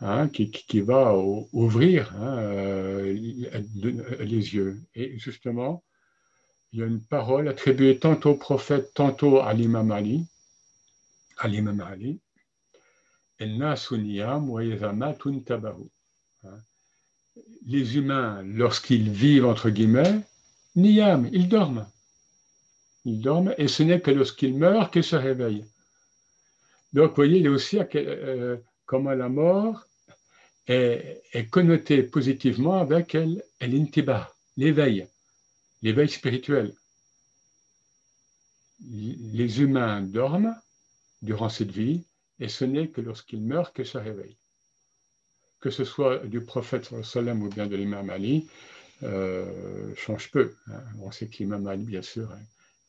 hein, 0.00 0.28
qui, 0.28 0.80
va 0.80 1.14
ouvrir 1.52 2.14
hein, 2.16 2.38
euh, 2.38 3.12
les 3.12 4.54
yeux. 4.54 4.80
Et 4.94 5.18
justement, 5.18 5.82
il 6.72 6.80
y 6.80 6.82
a 6.82 6.86
une 6.86 7.02
parole 7.02 7.48
attribuée 7.48 7.98
tantôt 7.98 8.30
au 8.30 8.36
prophète, 8.36 8.92
tantôt 8.94 9.40
à 9.40 9.52
l'imam 9.52 9.90
Ali, 9.90 10.26
à 11.36 11.48
l'imam 11.48 11.80
Ali. 11.80 12.20
Les 17.66 17.96
humains, 17.96 18.42
lorsqu'ils 18.42 19.10
vivent, 19.10 19.46
entre 19.46 19.70
guillemets, 19.70 20.20
niyam, 20.76 21.28
ils 21.32 21.48
dorment. 21.48 21.86
Ils 23.04 23.20
dorment 23.20 23.54
et 23.56 23.68
ce 23.68 23.82
n'est 23.82 24.00
que 24.00 24.10
lorsqu'ils 24.10 24.56
meurent 24.56 24.90
qu'ils 24.90 25.04
se 25.04 25.16
réveillent. 25.16 25.64
Donc, 26.92 27.10
vous 27.10 27.16
voyez, 27.16 27.38
il 27.38 27.44
y 27.44 27.48
a 27.48 27.50
aussi 27.50 27.78
euh, 27.94 28.56
comment 28.84 29.12
la 29.12 29.28
mort 29.28 29.86
est, 30.66 31.50
connotée 31.50 32.02
positivement 32.02 32.78
avec 32.78 33.16
l'intiba, 33.60 34.32
l'éveil 34.56 35.08
l'éveil 35.82 36.08
spirituel. 36.08 36.74
Les 38.80 39.62
humains 39.62 40.02
dorment 40.02 40.54
durant 41.22 41.48
cette 41.48 41.70
vie 41.70 42.04
et 42.40 42.48
ce 42.48 42.64
n'est 42.64 42.88
que 42.88 43.00
lorsqu'ils 43.00 43.42
meurent 43.42 43.72
qu'ils 43.72 43.86
se 43.86 43.98
réveillent. 43.98 44.38
Que 45.60 45.70
ce 45.70 45.84
soit 45.84 46.18
du 46.26 46.40
prophète 46.40 46.90
sallam 47.04 47.42
ou 47.42 47.48
bien 47.48 47.66
de 47.66 47.76
l'imam 47.76 48.08
Ali, 48.08 48.48
euh, 49.02 49.94
change 49.94 50.30
peu. 50.30 50.54
Hein. 50.68 50.82
On 51.00 51.10
sait 51.10 51.28
que 51.28 51.36
l'imam 51.38 51.66
Ali, 51.66 51.84
bien 51.84 52.02
sûr, 52.02 52.30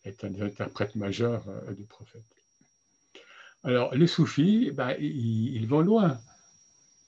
est 0.06 0.24
un 0.24 0.30
des 0.30 0.42
interprètes 0.42 0.96
majeurs 0.96 1.44
euh, 1.48 1.74
du 1.74 1.84
prophète. 1.84 2.24
Alors, 3.64 3.94
les 3.94 4.08
soufis, 4.08 4.72
ben, 4.72 4.96
ils, 5.00 5.68
vont 5.68 5.82
loin 5.82 6.20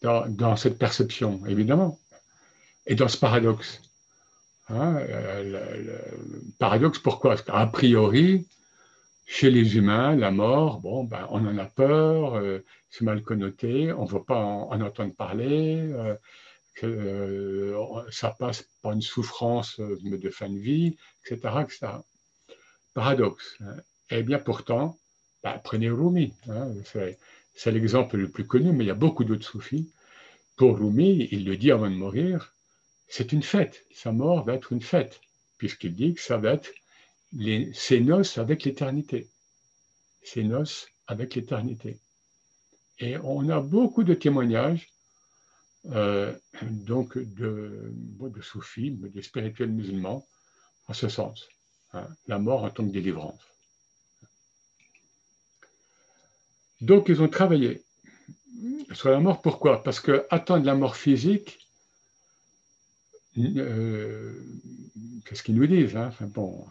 dans, 0.01 0.55
cette 0.55 0.77
perception, 0.77 1.43
évidemment, 1.47 1.97
et 2.85 2.95
dans 2.95 3.07
ce 3.07 3.17
paradoxe. 3.17 3.81
Hein, 4.69 4.97
euh, 4.97 5.99
paradoxe, 6.59 6.99
pourquoi? 6.99 7.31
Parce 7.31 7.41
qu'a 7.41 7.65
priori, 7.67 8.45
chez 9.25 9.49
les 9.49 9.77
humains, 9.77 10.15
la 10.15 10.31
mort, 10.31 10.79
bon, 10.79 11.03
ben, 11.05 11.27
on 11.29 11.45
en 11.45 11.57
a 11.57 11.65
peur, 11.65 12.35
euh, 12.35 12.59
c'est 12.89 13.03
mal 13.03 13.23
connoté, 13.23 13.91
on 13.93 14.03
ne 14.05 14.09
veut 14.09 14.23
pas 14.23 14.43
en, 14.43 14.81
entendre 14.81 15.15
parler, 15.15 15.91
euh, 16.81 18.05
ça 18.11 18.35
passe 18.37 18.67
par 18.81 18.93
une 18.93 19.01
souffrance 19.01 19.79
de 19.79 20.29
fin 20.29 20.49
de 20.49 20.57
vie, 20.57 20.97
etc. 21.25 21.65
Paradoxe. 22.93 23.57
Hein. 23.61 23.77
Eh 24.09 24.23
bien 24.23 24.39
pourtant, 24.39 24.97
ben, 25.43 25.59
prenez 25.63 25.89
Rumi, 25.89 26.33
hein, 26.49 26.71
c'est 27.55 27.71
l'exemple 27.71 28.17
le 28.17 28.29
plus 28.29 28.45
connu, 28.45 28.71
mais 28.71 28.83
il 28.83 28.87
y 28.87 28.91
a 28.91 28.95
beaucoup 28.95 29.23
d'autres 29.23 29.45
soufis. 29.45 29.91
Pour 30.57 30.77
Rumi, 30.77 31.27
il 31.31 31.45
le 31.45 31.57
dit 31.57 31.71
avant 31.71 31.89
de 31.89 31.95
mourir, 31.95 32.53
c'est 33.07 33.31
une 33.31 33.43
fête. 33.43 33.85
Sa 33.93 34.11
mort 34.11 34.43
va 34.43 34.53
être 34.55 34.71
une 34.71 34.81
fête, 34.81 35.21
puisqu'il 35.57 35.95
dit 35.95 36.13
que 36.13 36.21
ça 36.21 36.37
va 36.37 36.53
être 36.53 36.69
ses 37.73 37.99
noces 38.01 38.37
avec 38.37 38.63
l'éternité. 38.63 39.29
Ses 40.23 40.43
noces 40.43 40.87
avec 41.07 41.35
l'éternité. 41.35 41.99
Et 42.99 43.17
on 43.17 43.49
a 43.49 43.59
beaucoup 43.59 44.03
de 44.03 44.13
témoignages 44.13 44.87
euh, 45.87 46.33
donc 46.61 47.17
de, 47.17 47.93
soufis, 48.41 48.91
de 48.91 49.21
spirituels 49.21 49.71
musulmans, 49.71 50.25
en 50.87 50.93
ce 50.93 51.09
sens. 51.09 51.47
Hein, 51.93 52.07
la 52.27 52.39
mort 52.39 52.63
en 52.63 52.69
tant 52.69 52.85
que 52.85 52.91
délivrance. 52.91 53.41
Donc 56.81 57.09
ils 57.09 57.21
ont 57.21 57.27
travaillé 57.27 57.83
sur 58.93 59.09
la 59.09 59.19
mort. 59.19 59.41
Pourquoi? 59.41 59.83
Parce 59.83 59.99
que 59.99 60.25
attendre 60.29 60.65
la 60.65 60.75
mort 60.75 60.95
physique, 60.95 61.59
euh, 63.37 64.41
qu'est-ce 65.25 65.43
qu'ils 65.43 65.55
nous 65.55 65.67
disent 65.67 65.95
hein? 65.95 66.11
Bon, 66.21 66.65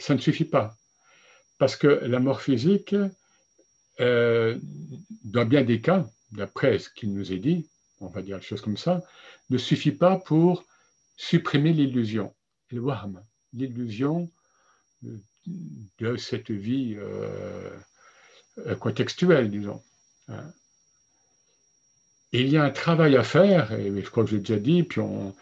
Ça 0.00 0.14
ne 0.14 0.20
suffit 0.20 0.44
pas. 0.44 0.76
Parce 1.58 1.76
que 1.76 1.86
la 1.86 2.20
mort 2.20 2.40
physique, 2.40 2.94
euh, 4.00 4.58
dans 5.24 5.44
bien 5.44 5.62
des 5.62 5.80
cas, 5.80 6.08
d'après 6.32 6.78
ce 6.78 6.88
qu'il 6.90 7.12
nous 7.12 7.32
est 7.32 7.38
dit, 7.38 7.68
on 8.00 8.08
va 8.08 8.22
dire 8.22 8.36
les 8.36 8.42
choses 8.42 8.60
comme 8.60 8.76
ça, 8.76 9.02
ne 9.50 9.58
suffit 9.58 9.92
pas 9.92 10.16
pour 10.16 10.64
supprimer 11.16 11.72
l'illusion, 11.72 12.34
le 12.70 12.80
waham, 12.80 13.22
l'illusion 13.52 14.30
de 15.02 16.16
cette 16.16 16.50
vie 16.50 16.96
contextuelle, 18.80 19.50
disons. 19.50 19.82
Hein 20.28 20.52
il 22.32 22.48
y 22.48 22.56
a 22.56 22.64
un 22.64 22.70
travail 22.70 23.16
à 23.16 23.22
faire, 23.22 23.72
et 23.72 23.92
je 23.94 24.10
crois 24.10 24.24
que 24.24 24.30
j'ai 24.30 24.38
déjà 24.38 24.58
dit, 24.58 24.82
puis 24.82 25.00
on, 25.00 25.34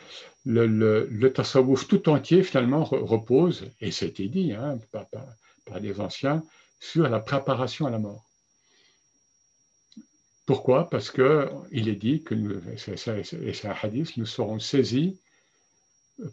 le, 0.44 0.66
le, 0.66 1.32
tout 1.32 2.09
entier 2.09 2.42
finalement 2.42 2.85
repose, 2.85 3.70
et 3.80 3.90
c'était 3.90 4.28
dit 4.28 4.52
hein, 4.52 4.78
par, 4.90 5.06
par, 5.66 5.80
les 5.80 6.00
anciens, 6.00 6.42
sur 6.80 7.09
la 7.09 7.20
préparation 7.20 7.87
à 7.87 7.90
la 7.90 7.99
mort. 7.99 8.25
Pourquoi? 10.47 10.88
Parce 10.88 11.11
qu'il 11.11 11.88
est 11.88 11.97
dit 11.97 12.23
que, 12.23 12.35
et 12.35 12.97
c'est 12.97 13.68
un 13.68 13.75
hadith, 13.82 14.16
nous 14.16 14.26
serons 14.26 14.59
saisis 14.59 15.20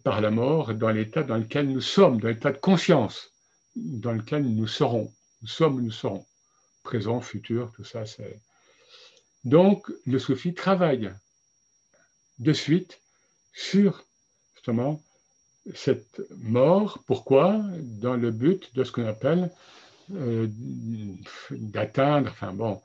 par 0.04 0.22
la 0.22 0.32
mort 0.32 0.74
dans 0.74 0.90
l'état 0.90 1.24
dans 1.24 1.38
lequel 1.38 1.70
nous 1.70 1.82
sommes, 1.82 2.20
dans 2.20 2.30
l'état 2.30 2.52
de 2.52 2.58
conscience 2.58 3.32
dans 3.78 4.14
lequel 4.14 4.44
nous 4.44 4.68
serons. 4.68 5.14
Nous 5.42 5.48
sommes, 5.48 5.82
nous 5.82 5.92
serons. 5.92 6.26
Présent, 6.84 7.20
futur, 7.20 7.72
tout 7.76 7.84
ça, 7.84 8.06
c'est. 8.06 8.40
Donc, 9.44 9.92
le 10.06 10.20
soufi 10.20 10.54
travaille 10.54 11.14
de 12.40 12.54
suite 12.54 13.00
sur 13.58 14.04
justement 14.54 15.02
cette 15.74 16.22
mort. 16.38 17.04
Pourquoi? 17.08 17.60
Dans 18.04 18.16
le 18.16 18.32
but 18.32 18.74
de 18.76 18.84
ce 18.84 18.92
qu'on 18.92 19.08
appelle 19.08 19.52
euh, 20.12 20.48
d'atteindre, 21.50 22.30
enfin 22.30 22.54
bon, 22.54 22.82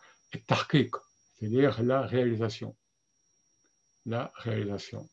tarkik, 0.46 0.94
c'est-à-dire 1.38 1.82
la 1.82 2.00
réalisation. 2.00 2.74
La 4.06 4.32
réalisation. 4.36 5.08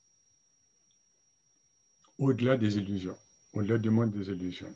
Au-delà 2.18 2.58
des 2.58 2.78
illusions, 2.78 3.18
au-delà 3.54 3.78
du 3.78 3.90
monde 3.90 4.12
des 4.12 4.30
illusions. 4.30 4.74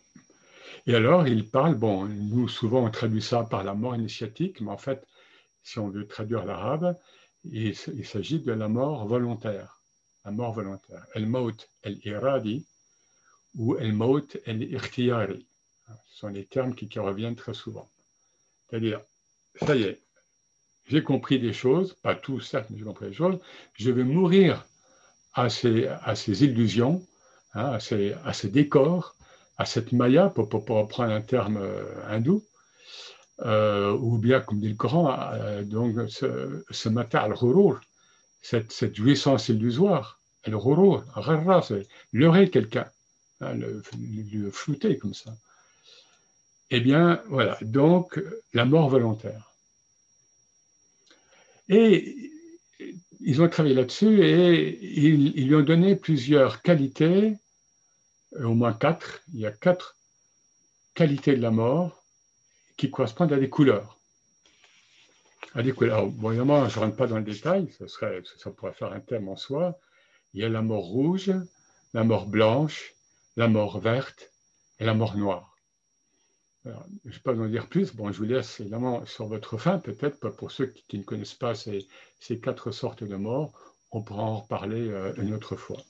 Et 0.85 0.95
alors, 0.95 1.27
il 1.27 1.49
parle, 1.49 1.75
bon, 1.75 2.05
nous 2.05 2.47
souvent 2.49 2.85
on 2.85 2.91
traduit 2.91 3.21
ça 3.21 3.43
par 3.43 3.63
la 3.63 3.73
mort 3.73 3.95
initiatique, 3.95 4.59
mais 4.59 4.71
en 4.71 4.77
fait, 4.77 5.07
si 5.63 5.79
on 5.79 5.89
veut 5.89 6.07
traduire 6.07 6.45
l'arabe, 6.45 6.97
il, 7.45 7.75
s'agit 7.75 8.41
de 8.41 8.51
la 8.51 8.67
mort 8.67 9.07
volontaire. 9.07 9.82
La 10.25 10.31
mort 10.31 10.53
volontaire. 10.53 11.05
El 11.15 11.27
maut 11.27 11.67
el 11.83 11.99
iradi 12.07 12.65
ou 13.55 13.75
el 13.77 13.93
maut 13.93 14.37
el 14.45 14.63
irtiyari. 14.63 15.45
Ce 16.07 16.19
sont 16.19 16.29
les 16.29 16.45
termes 16.45 16.75
qui, 16.75 16.87
reviennent 16.97 17.35
très 17.35 17.53
souvent. 17.53 17.89
C'est-à-dire, 18.69 19.01
ça 19.61 19.75
y 19.75 19.83
est, 19.83 20.01
j'ai 20.87 21.03
compris 21.03 21.39
des 21.39 21.53
choses, 21.53 21.93
pas 22.01 22.15
tout 22.15 22.39
certes, 22.39 22.69
mais 22.69 22.77
j'ai 22.77 22.85
compris 22.85 23.07
des 23.07 23.13
choses, 23.13 23.39
je 23.73 23.91
vais 23.91 24.03
mourir 24.03 24.65
à 25.33 25.49
ces, 25.49 25.89
illusions, 26.43 27.05
hein, 27.53 27.71
à, 27.73 27.79
ces, 28.33 28.49
décors, 28.49 29.15
à 29.57 29.65
cette 29.65 29.91
maya, 29.91 30.29
pour, 30.29 30.47
pour, 30.47 30.77
reprendre 30.77 31.11
un 31.11 31.21
terme 31.21 31.57
euh, 31.57 31.83
hindou, 32.07 32.43
euh, 33.41 33.91
ou 33.93 34.17
bien, 34.17 34.39
comme 34.39 34.59
dit 34.59 34.69
le 34.69 34.75
Coran, 34.75 35.15
euh, 35.33 35.63
donc 35.63 36.09
ce, 36.09 36.63
ce 36.69 36.89
matin, 36.89 37.19
al 37.19 37.33
cette, 38.43 38.95
jouissance 38.95 39.49
illusoire, 39.49 40.19
le 40.45 40.57
ghurur, 40.57 41.05
c'est 41.63 41.87
leurrer 42.11 42.49
quelqu'un, 42.49 42.85
hein, 43.39 43.53
le, 43.53 43.81
flouter 44.51 44.97
comme 44.97 45.13
ça. 45.13 45.35
Eh 46.69 46.81
bien, 46.81 47.23
voilà, 47.29 47.57
donc 47.61 48.21
la 48.53 48.65
mort 48.65 48.89
volontaire. 48.89 49.51
Et 51.69 52.31
ils 53.21 53.41
ont 53.41 53.47
travaillé 53.47 53.75
là-dessus 53.75 54.21
et 54.21 54.83
ils, 54.83 55.37
ils, 55.37 55.47
lui 55.47 55.55
ont 55.55 55.61
donné 55.61 55.95
plusieurs 55.95 56.61
qualités, 56.61 57.37
au 58.33 58.53
moins 58.53 58.73
quatre. 58.73 59.21
Il 59.33 59.39
y 59.39 59.45
a 59.45 59.51
quatre 59.51 59.95
qualités 60.93 61.37
de 61.37 61.41
la 61.41 61.51
mort 61.51 62.03
qui 62.75 62.91
correspondent 62.91 63.31
à 63.31 63.39
des 63.39 63.49
couleurs. 63.49 63.97
À. 65.55 65.61
Bon, 65.61 66.31
évidemment, 66.31 66.67
je 66.67 66.79
ne 66.79 66.85
rentre 66.85 66.97
pas 66.97 67.05
dans 67.05 67.17
le 67.17 67.23
détail, 67.23 67.71
ça, 67.77 67.87
serait, 67.87 68.23
ça 68.37 68.49
pourrait 68.49 68.73
faire 68.73 68.91
un 68.91 68.99
thème 68.99 69.29
en 69.29 69.35
soi. 69.35 69.79
Il 70.33 70.41
y 70.41 70.43
a 70.43 70.49
la 70.49 70.63
mort 70.63 70.85
rouge, 70.85 71.31
la 71.93 72.03
mort 72.03 72.25
blanche, 72.25 72.95
la 73.37 73.47
mort 73.47 73.79
verte 73.79 74.31
et 74.79 74.85
la 74.85 74.95
mort 74.95 75.15
noire. 75.15 75.55
je 76.65 76.71
ne 76.71 77.11
vais 77.11 77.19
pas 77.19 77.35
en 77.35 77.45
dire 77.45 77.67
plus. 77.67 77.93
Bon, 77.95 78.11
je 78.11 78.17
vous 78.17 78.23
laisse 78.23 78.59
évidemment 78.59 79.05
sur 79.05 79.27
votre 79.27 79.59
fin, 79.59 79.77
peut-être 79.77 80.29
pour 80.29 80.51
ceux 80.51 80.73
qui, 80.87 80.97
ne 80.97 81.03
connaissent 81.03 81.35
pas 81.35 81.53
ces, 81.53 81.87
ces, 82.19 82.39
quatre 82.39 82.71
sortes 82.71 83.03
de 83.03 83.15
morts. 83.15 83.53
On 83.91 84.01
pourra 84.01 84.23
en 84.23 84.39
reparler 84.39 84.89
euh, 84.89 85.13
une 85.17 85.35
autre 85.35 85.55
fois. 85.55 85.83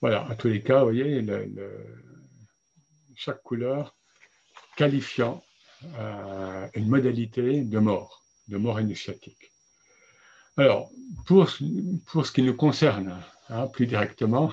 Voilà, 0.00 0.28
en 0.28 0.34
tous 0.34 0.48
les 0.48 0.60
cas, 0.60 0.80
vous 0.80 0.86
voyez, 0.86 1.24
chaque 3.14 3.42
couleur 3.44 3.94
qualifiant 4.76 5.44
euh, 5.98 6.68
une 6.74 6.88
modalité 6.88 7.62
de 7.62 7.78
mort, 7.78 8.22
de 8.48 8.56
mort 8.56 8.80
initiatique. 8.80 9.52
Alors, 10.56 10.90
pour, 11.26 11.50
pour 12.06 12.26
ce 12.26 12.32
qui 12.32 12.42
nous 12.42 12.54
concerne 12.54 13.20
hein, 13.48 13.66
plus 13.66 13.86
directement, 13.86 14.52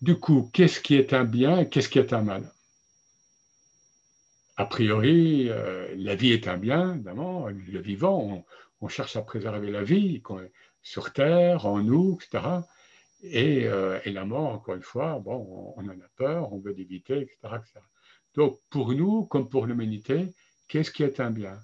du 0.00 0.16
coup, 0.16 0.50
qu'est-ce 0.52 0.80
qui 0.80 0.94
est 0.94 1.12
un 1.12 1.24
bien 1.24 1.58
et 1.58 1.68
qu'est-ce 1.68 1.88
qui 1.88 1.98
est 1.98 2.12
un 2.12 2.22
mal? 2.22 2.50
A 4.56 4.64
priori, 4.64 5.48
euh, 5.50 5.94
la 5.96 6.14
vie 6.14 6.32
est 6.32 6.48
un 6.48 6.56
bien, 6.56 6.94
évidemment, 6.94 7.48
le 7.48 7.80
vivant, 7.80 8.44
on, 8.80 8.88
cherche 8.88 9.16
à 9.16 9.22
préserver 9.22 9.70
la 9.70 9.82
vie 9.82 10.22
sur 10.82 11.12
Terre, 11.12 11.66
en 11.66 11.80
nous, 11.80 12.18
etc. 12.20 12.60
Euh, 13.24 14.00
et, 14.04 14.12
la 14.12 14.24
mort, 14.24 14.54
encore 14.54 14.74
une 14.76 14.82
fois, 14.82 15.18
bon, 15.18 15.74
on, 15.76 15.84
en 15.84 15.88
a 15.88 16.08
peur, 16.16 16.52
on 16.52 16.58
veut 16.58 16.72
l'éviter, 16.72 17.20
etc., 17.22 17.56
Donc, 18.38 18.60
pour 18.70 18.94
nous, 18.94 19.24
comme 19.24 19.48
pour 19.48 19.66
l'humanité, 19.66 20.32
qu'est-ce 20.68 20.92
qui 20.92 21.02
est 21.02 21.18
un 21.18 21.32
bien 21.32 21.58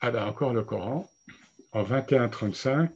Ah 0.00 0.12
ben, 0.12 0.24
encore 0.24 0.54
le 0.54 0.62
Coran, 0.62 1.10
en 1.72 1.82
21-35, 1.82 2.90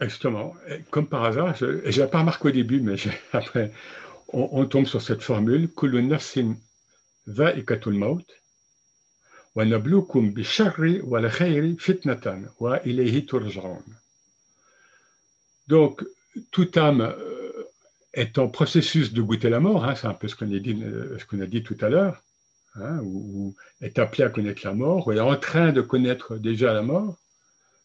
Justement, 0.00 0.54
comme 0.90 1.08
par 1.08 1.24
hasard, 1.24 1.56
je 1.56 2.00
n'ai 2.00 2.06
pas 2.06 2.20
remarqué 2.20 2.48
au 2.48 2.52
début, 2.52 2.80
mais 2.80 2.94
après, 3.32 3.72
on, 4.28 4.64
tombe 4.66 4.86
sur 4.86 5.02
cette 5.02 5.22
formule, 5.22 5.68
Kulun 5.74 6.06
nafsin 6.06 6.54
va 7.26 7.52
maut, 7.86 8.22
donc, 15.72 16.04
toute 16.50 16.76
âme 16.76 17.00
euh, 17.00 17.64
est 18.12 18.36
en 18.36 18.48
processus 18.48 19.14
de 19.14 19.22
goûter 19.22 19.48
la 19.48 19.58
mort, 19.58 19.86
hein, 19.86 19.94
c'est 19.94 20.06
un 20.06 20.12
peu 20.12 20.28
ce 20.28 20.36
qu'on 20.36 20.52
a 20.52 20.58
dit, 20.58 20.76
euh, 20.82 21.60
tout 21.62 21.78
à 21.80 21.88
l'heure, 21.88 22.22
hein, 22.74 22.98
ou, 23.02 23.54
est 23.80 23.98
appelé 23.98 24.24
à 24.24 24.28
connaître 24.28 24.60
la 24.66 24.74
mort, 24.74 25.06
ou 25.06 25.12
est 25.12 25.20
en 25.20 25.34
train 25.36 25.72
de 25.72 25.80
connaître 25.80 26.36
déjà 26.36 26.74
la 26.74 26.82
mort. 26.82 27.16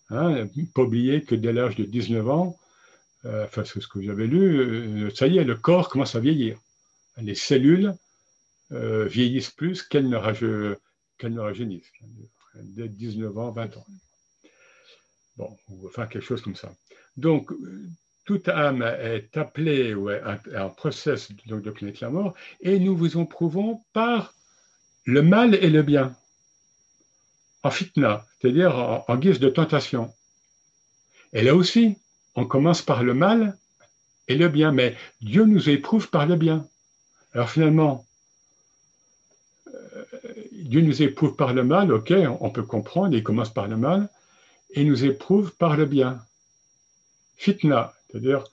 Hein, 0.09 0.47
pas 0.75 0.81
oublier 0.81 1.23
que 1.23 1.33
dès 1.33 1.53
l'âge 1.53 1.77
de 1.77 1.85
19 1.85 2.29
ans, 2.29 2.59
euh, 3.23 3.45
enfin 3.45 3.63
c'est 3.63 3.79
ce 3.79 3.87
que 3.87 4.01
j'avais 4.01 4.27
lu, 4.27 5.09
ça 5.15 5.27
y 5.27 5.37
est, 5.37 5.45
le 5.45 5.55
corps 5.55 5.87
commence 5.87 6.15
à 6.15 6.19
vieillir. 6.19 6.59
Les 7.17 7.35
cellules 7.35 7.93
vieillissent 8.69 9.51
plus 9.51 9.81
qu'elles 9.81 10.09
ne, 10.09 10.75
qu'elle 11.17 11.33
ne 11.33 11.39
rajeunisse, 11.39 11.89
dès 12.55 12.89
19 12.89 13.37
ans, 13.37 13.51
20 13.51 13.77
ans. 13.77 13.85
Bon, 15.37 15.55
faire 15.93 16.09
quelque 16.09 16.25
chose 16.25 16.41
comme 16.41 16.55
ça. 16.57 16.69
Donc, 17.17 17.51
toute 18.25 18.47
âme 18.49 18.83
est 18.83 19.35
appelée 19.37 19.93
ou 19.93 20.09
est 20.09 20.21
en 20.55 20.69
process 20.69 21.31
donc, 21.47 21.63
de 21.63 21.71
connaître 21.71 21.99
la 22.03 22.09
mort, 22.09 22.33
et 22.61 22.79
nous 22.79 22.95
vous 22.95 23.17
en 23.17 23.25
prouvons 23.25 23.83
par 23.93 24.33
le 25.05 25.21
mal 25.21 25.55
et 25.55 25.69
le 25.69 25.81
bien, 25.81 26.15
en 27.63 27.71
fitna, 27.71 28.25
c'est-à-dire 28.39 29.03
en, 29.07 29.15
guise 29.17 29.39
de 29.39 29.49
tentation. 29.49 30.13
Et 31.33 31.41
là 31.41 31.55
aussi, 31.55 31.97
on 32.35 32.45
commence 32.45 32.81
par 32.81 33.03
le 33.03 33.13
mal 33.13 33.57
et 34.27 34.35
le 34.35 34.49
bien, 34.49 34.71
mais 34.71 34.95
Dieu 35.21 35.45
nous 35.45 35.69
éprouve 35.69 36.09
par 36.09 36.27
le 36.27 36.35
bien. 36.35 36.67
Alors 37.33 37.49
finalement, 37.49 38.05
Dieu 40.51 40.81
nous 40.81 41.01
éprouve 41.01 41.35
par 41.35 41.53
le 41.53 41.63
mal, 41.63 41.93
ok, 41.93 42.13
on 42.41 42.49
peut 42.49 42.63
comprendre, 42.63 43.15
il 43.15 43.23
commence 43.23 43.53
par 43.53 43.67
le 43.67 43.77
mal, 43.77 44.09
et 44.71 44.83
nous 44.83 45.05
éprouve 45.05 45.55
par 45.55 45.77
le 45.77 45.85
bien. 45.85 46.21
Fitna, 47.37 47.93
c'est-à-dire 48.09 48.43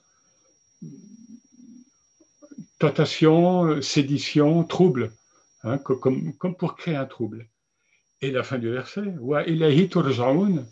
tentation, 2.79 3.81
sédition, 3.81 4.63
trouble, 4.63 5.11
hein, 5.63 5.77
comme, 5.77 6.33
pour 6.57 6.75
créer 6.75 6.95
un 6.95 7.05
trouble. 7.05 7.47
Et 8.21 8.31
la 8.31 8.43
fin 8.43 8.57
du 8.57 8.69
verset, 8.69 9.13
wa 9.19 9.45
ilahi 9.45 9.89
turja'un, 9.89 10.65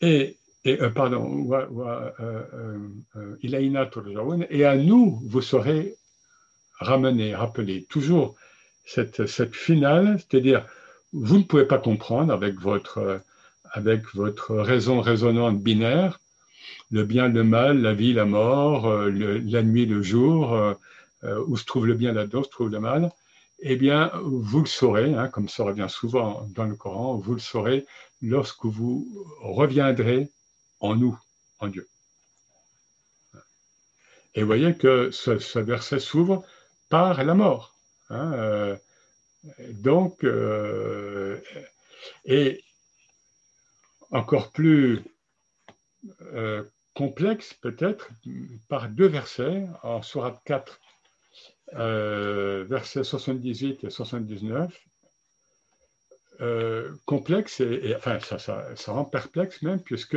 et, 0.00 0.36
et 0.64 0.80
euh, 0.80 0.90
pardon, 0.90 1.24
wa, 1.42 1.66
wa, 1.70 2.12
euh, 2.20 2.78
euh, 3.16 4.46
et 4.50 4.64
à 4.64 4.76
nous 4.76 5.20
vous 5.24 5.40
serez 5.40 5.96
ramenés, 6.78 7.34
rappelés, 7.34 7.84
toujours 7.88 8.34
cette, 8.84 9.26
cette 9.26 9.54
finale, 9.54 10.18
c'est-à-dire 10.18 10.66
vous 11.12 11.38
ne 11.38 11.42
pouvez 11.44 11.64
pas 11.64 11.78
comprendre 11.78 12.32
avec 12.32 12.60
votre, 12.60 13.22
avec 13.72 14.02
votre 14.14 14.54
raison 14.56 15.00
résonante 15.00 15.60
binaire 15.60 16.20
le 16.90 17.04
bien, 17.04 17.28
le 17.28 17.44
mal, 17.44 17.80
la 17.80 17.92
vie, 17.92 18.12
la 18.12 18.24
mort, 18.24 18.86
euh, 18.86 19.10
la 19.10 19.62
nuit, 19.62 19.86
le 19.86 20.02
jour, 20.02 20.54
euh, 20.54 20.74
euh, 21.24 21.42
où 21.46 21.56
se 21.56 21.64
trouve 21.64 21.86
le 21.86 21.94
bien 21.94 22.12
là-dedans, 22.12 22.44
se 22.44 22.48
trouve 22.48 22.70
le 22.70 22.80
mal. 22.80 23.10
eh 23.60 23.76
bien, 23.76 24.12
vous 24.22 24.60
le 24.60 24.66
saurez, 24.66 25.14
hein, 25.14 25.28
comme 25.28 25.48
ça 25.48 25.64
revient 25.64 25.88
souvent 25.88 26.46
dans 26.54 26.64
le 26.64 26.76
Coran, 26.76 27.16
vous 27.16 27.34
le 27.34 27.40
saurez 27.40 27.86
lorsque 28.22 28.66
vous 28.66 29.06
reviendrez 29.40 30.30
en 30.80 30.94
nous, 30.94 31.18
en 31.60 31.68
Dieu. 31.68 31.88
Et 34.34 34.42
vous 34.42 34.46
voyez 34.46 34.76
que 34.76 35.10
ce, 35.10 35.58
verset 35.58 36.00
s'ouvre 36.00 36.44
par 36.90 37.24
la 37.24 37.34
mort. 37.34 37.74
Hein, 38.10 38.76
donc, 39.70 40.24
et 42.26 42.62
encore 44.10 44.50
plus 44.50 45.02
complexe 46.96 47.54
peut-être 47.54 48.10
par 48.68 48.88
deux 48.88 49.06
versets 49.06 49.66
en 49.82 50.02
Surat 50.02 50.40
4, 50.46 50.80
versets 52.68 53.04
78 53.04 53.84
et 53.84 53.90
79. 53.90 54.72
complexe 57.04 57.60
et, 57.60 57.94
enfin 57.96 58.18
ça, 58.20 58.38
ça, 58.38 58.92
rend 58.92 59.04
perplexe 59.04 59.62
même 59.62 59.80
puisque 59.80 60.16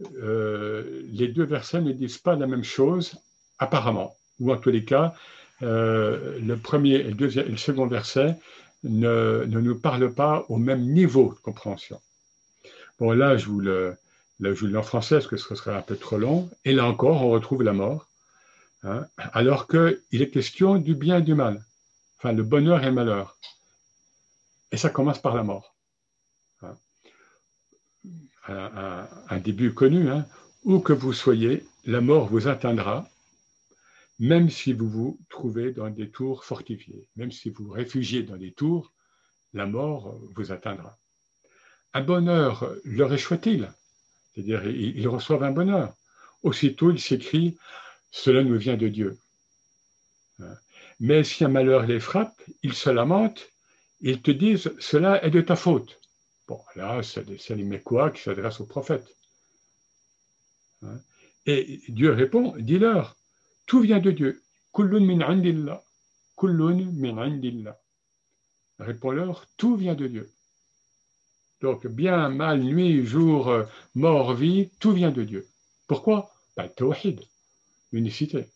les 0.00 1.28
deux 1.28 1.44
versets 1.44 1.80
ne 1.80 1.92
disent 1.92 2.18
pas 2.18 2.36
la 2.36 2.46
même 2.46 2.64
chose 2.64 3.18
apparemment, 3.58 4.14
ou 4.40 4.52
en 4.52 4.58
tous 4.58 4.70
les 4.70 4.84
cas, 4.84 5.14
euh, 5.62 6.38
le 6.40 6.56
premier 6.56 6.96
et 6.96 7.10
le, 7.12 7.56
second 7.56 7.86
verset 7.86 8.36
ne, 8.84 9.44
nous 9.46 9.78
parlent 9.78 10.12
pas 10.12 10.44
au 10.48 10.56
même 10.56 10.82
niveau 10.82 11.34
de 11.34 11.40
compréhension. 11.40 12.00
Bon, 12.98 13.12
là, 13.12 13.36
je 13.36 13.46
vous 13.46 13.60
le, 13.60 13.96
là, 14.40 14.54
je 14.54 14.66
lis 14.66 14.76
en 14.76 14.82
français 14.82 15.16
parce 15.16 15.26
que 15.26 15.36
ce 15.36 15.54
serait 15.54 15.74
un 15.74 15.82
peu 15.82 15.96
trop 15.96 16.18
long. 16.18 16.48
Et 16.64 16.72
là 16.72 16.86
encore, 16.86 17.22
on 17.22 17.30
retrouve 17.30 17.62
la 17.62 17.72
mort, 17.72 18.08
hein, 18.82 19.06
alors 19.16 19.66
qu'il 19.68 20.22
est 20.22 20.30
question 20.30 20.76
du 20.76 20.94
bien 20.94 21.18
et 21.18 21.22
du 21.22 21.34
mal, 21.34 21.64
enfin, 22.18 22.32
le 22.32 22.42
bonheur 22.42 22.82
et 22.82 22.86
le 22.86 22.92
malheur. 22.92 23.36
Et 24.72 24.76
ça 24.76 24.90
commence 24.90 25.20
par 25.20 25.34
la 25.34 25.42
mort. 25.42 25.74
Hein. 26.62 26.76
Un, 29.28 29.38
début 29.38 29.72
connu, 29.74 30.10
hein. 30.10 30.26
où 30.64 30.80
que 30.80 30.92
vous 30.92 31.12
soyez, 31.12 31.66
la 31.84 32.00
mort 32.00 32.26
vous 32.26 32.48
atteindra 32.48 33.08
même 34.18 34.48
si 34.48 34.72
vous 34.72 34.88
vous 34.88 35.20
trouvez 35.28 35.72
dans 35.72 35.90
des 35.90 36.10
tours 36.10 36.44
fortifiées, 36.44 37.08
même 37.16 37.30
si 37.30 37.50
vous 37.50 37.66
vous 37.66 37.72
réfugiez 37.72 38.22
dans 38.22 38.36
des 38.36 38.52
tours, 38.52 38.92
la 39.52 39.66
mort 39.66 40.18
vous 40.34 40.52
atteindra. 40.52 40.98
Un 41.92 42.02
bonheur 42.02 42.74
leur 42.84 43.12
échoit-il 43.12 43.70
C'est-à-dire, 44.36 44.66
ils 44.66 45.08
reçoivent 45.08 45.44
un 45.44 45.50
bonheur. 45.50 45.94
Aussitôt, 46.42 46.90
il 46.90 47.00
s'écrit 47.00 47.56
Cela 48.10 48.44
nous 48.44 48.58
vient 48.58 48.76
de 48.76 48.88
Dieu. 48.88 49.18
Mais 51.00 51.24
si 51.24 51.44
un 51.44 51.48
malheur 51.48 51.86
les 51.86 52.00
frappe, 52.00 52.40
ils 52.62 52.74
se 52.74 52.90
lamentent, 52.90 53.48
ils 54.00 54.20
te 54.20 54.30
disent 54.30 54.72
Cela 54.78 55.24
est 55.24 55.30
de 55.30 55.40
ta 55.40 55.56
faute. 55.56 55.98
Bon, 56.46 56.60
là, 56.74 57.02
c'est 57.02 57.26
les 57.28 57.80
quoi 57.80 58.10
qui 58.10 58.22
s'adresse 58.22 58.60
au 58.60 58.66
prophète. 58.66 59.16
Et 61.46 61.80
Dieu 61.88 62.12
répond 62.12 62.54
Dis-leur 62.58 63.16
tout 63.66 63.80
vient 63.80 63.98
de 63.98 64.12
Dieu. 64.12 64.42
Kullun 64.72 65.04
min 65.04 65.20
indillah. 65.20 65.82
Kullun 66.36 66.92
min 66.92 67.18
indillah. 67.18 67.76
Réponds-leur, 68.78 69.46
tout 69.56 69.76
vient 69.76 69.94
de 69.94 70.06
Dieu. 70.06 70.35
Donc, 71.66 71.84
bien, 71.88 72.28
mal, 72.28 72.62
nuit, 72.62 73.04
jour, 73.04 73.52
mort, 73.96 74.34
vie, 74.34 74.70
tout 74.78 74.92
vient 74.92 75.10
de 75.10 75.24
Dieu. 75.24 75.48
Pourquoi? 75.88 76.32
Ben, 76.56 76.68
Tawhid, 76.68 77.20
l'unicité. 77.90 78.46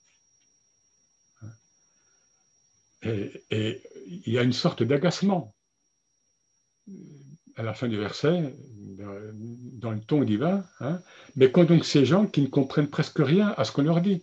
Et, 3.02 3.82
il 4.06 4.32
y 4.32 4.38
a 4.38 4.44
une 4.44 4.52
sorte 4.52 4.84
d'agacement 4.84 5.52
à 7.56 7.64
la 7.64 7.74
fin 7.74 7.88
du 7.88 7.98
verset, 7.98 8.54
dans 9.82 9.90
le 9.90 10.00
ton 10.00 10.22
divin, 10.22 10.64
hein. 10.78 11.02
mais 11.34 11.50
quand 11.50 11.64
donc 11.64 11.84
ces 11.84 12.06
gens 12.06 12.28
qui 12.28 12.42
ne 12.42 12.46
comprennent 12.46 12.90
presque 12.90 13.18
rien 13.18 13.52
à 13.56 13.64
ce 13.64 13.72
qu'on 13.72 13.82
leur 13.82 14.02
dit? 14.02 14.22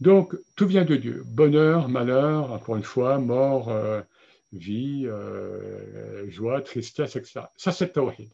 Donc, 0.00 0.34
tout 0.56 0.66
vient 0.66 0.84
de 0.84 0.96
Dieu. 0.96 1.22
Bonheur, 1.24 1.88
malheur, 1.88 2.50
encore 2.52 2.74
une 2.74 2.82
fois, 2.82 3.18
mort, 3.18 3.68
euh, 3.68 4.00
vie, 4.52 5.06
euh, 5.06 6.28
joie, 6.30 6.60
tristesse, 6.62 7.16
etc. 7.16 7.42
Ça, 7.56 7.72
c'est 7.72 7.92
Tawhid. 7.92 8.30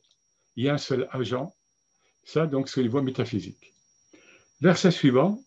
Il 0.57 0.65
y 0.65 0.69
a 0.69 0.75
un 0.75 0.79
seul 0.79 1.09
agent. 1.13 1.55
Ça, 2.25 2.47
donc, 2.47 2.69
c'est 2.69 2.81
au 2.81 2.83
niveau 2.83 3.03
métaphysique. 3.03 3.75
Verset 4.61 4.91
suivant, 4.91 5.43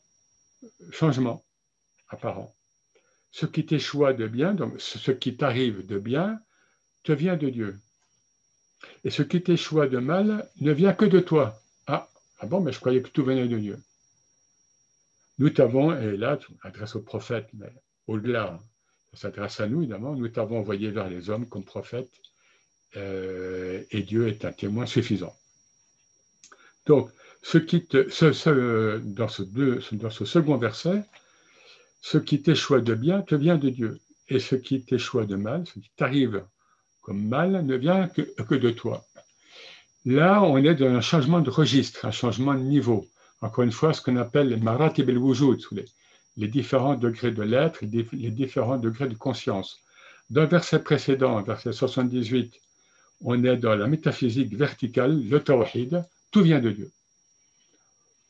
changement 0.91 1.43
apparent. 2.09 2.55
Ce 3.31 3.45
qui 3.45 3.65
t'échoue 3.65 4.11
de 4.13 4.27
bien, 4.27 4.53
donc 4.53 4.79
ce 4.79 5.11
qui 5.11 5.35
t'arrive 5.35 5.85
de 5.85 5.99
bien, 5.99 6.39
te 7.03 7.11
vient 7.11 7.37
de 7.37 7.49
Dieu. 7.49 7.79
Et 9.03 9.09
ce 9.09 9.23
qui 9.23 9.41
t'échoue 9.41 9.85
de 9.87 9.97
mal 9.97 10.49
ne 10.61 10.71
vient 10.71 10.93
que 10.93 11.05
de 11.05 11.19
toi. 11.19 11.61
Ah, 11.87 12.09
ah 12.39 12.45
bon, 12.45 12.61
mais 12.61 12.71
je 12.71 12.79
croyais 12.79 13.01
que 13.01 13.09
tout 13.09 13.23
venait 13.23 13.47
de 13.47 13.57
Dieu. 13.57 13.79
Nous 15.37 15.49
t'avons, 15.49 15.97
et 15.97 16.17
là, 16.17 16.37
adresse 16.61 16.95
au 16.95 17.01
prophète, 17.01 17.47
mais 17.53 17.73
au-delà, 18.07 18.59
ça 19.13 19.21
s'adresse 19.21 19.59
à 19.59 19.67
nous, 19.67 19.79
évidemment, 19.81 20.15
nous 20.15 20.27
t'avons 20.27 20.59
envoyé 20.59 20.91
vers 20.91 21.09
les 21.09 21.29
hommes 21.29 21.47
comme 21.47 21.63
prophète, 21.63 22.09
euh, 22.95 23.83
et 23.91 24.01
Dieu 24.01 24.27
est 24.27 24.45
un 24.45 24.51
témoin 24.51 24.85
suffisant. 24.85 25.35
Donc, 26.85 27.09
ce 27.41 27.57
qui 27.57 27.85
te, 27.85 27.97
dans, 28.99 29.27
ce 29.27 29.43
dans 29.95 30.09
ce 30.09 30.25
second 30.25 30.57
verset, 30.57 31.03
ce 32.01 32.17
qui 32.17 32.41
t'échoue 32.41 32.81
de 32.81 32.93
bien 32.93 33.21
te 33.21 33.35
vient 33.35 33.57
de 33.57 33.69
Dieu, 33.69 33.99
et 34.27 34.39
ce 34.39 34.55
qui 34.55 34.83
t'échoue 34.83 35.25
de 35.25 35.35
mal, 35.35 35.65
ce 35.65 35.79
qui 35.79 35.91
t'arrive 35.95 36.43
comme 37.01 37.27
mal, 37.27 37.65
ne 37.65 37.75
vient 37.75 38.07
que, 38.07 38.21
que 38.21 38.55
de 38.55 38.71
toi. 38.71 39.05
Là, 40.05 40.41
on 40.43 40.57
est 40.57 40.75
dans 40.75 40.87
un 40.87 41.01
changement 41.01 41.41
de 41.41 41.49
registre, 41.49 42.05
un 42.05 42.11
changement 42.11 42.53
de 42.53 42.59
niveau 42.59 43.07
encore 43.41 43.63
une 43.63 43.71
fois, 43.71 43.93
ce 43.93 44.01
qu'on 44.01 44.17
appelle 44.17 44.49
les 44.49 44.57
maratib 44.57 45.09
el-wujud, 45.09 45.59
les, 45.71 45.85
différents 46.37 46.95
degrés 46.95 47.31
de 47.31 47.43
l'être, 47.43 47.79
les, 47.81 48.31
différents 48.31 48.77
degrés 48.77 49.07
de 49.07 49.15
conscience. 49.15 49.79
Dans 50.29 50.41
le 50.41 50.47
verset 50.47 50.83
précédent, 50.83 51.41
verset 51.41 51.73
78, 51.73 52.53
on 53.21 53.43
est 53.43 53.57
dans 53.57 53.75
la 53.75 53.87
métaphysique 53.87 54.55
verticale, 54.55 55.21
le 55.27 55.39
tawhid, 55.43 56.03
tout 56.31 56.41
vient 56.41 56.59
de 56.59 56.71
Dieu. 56.71 56.91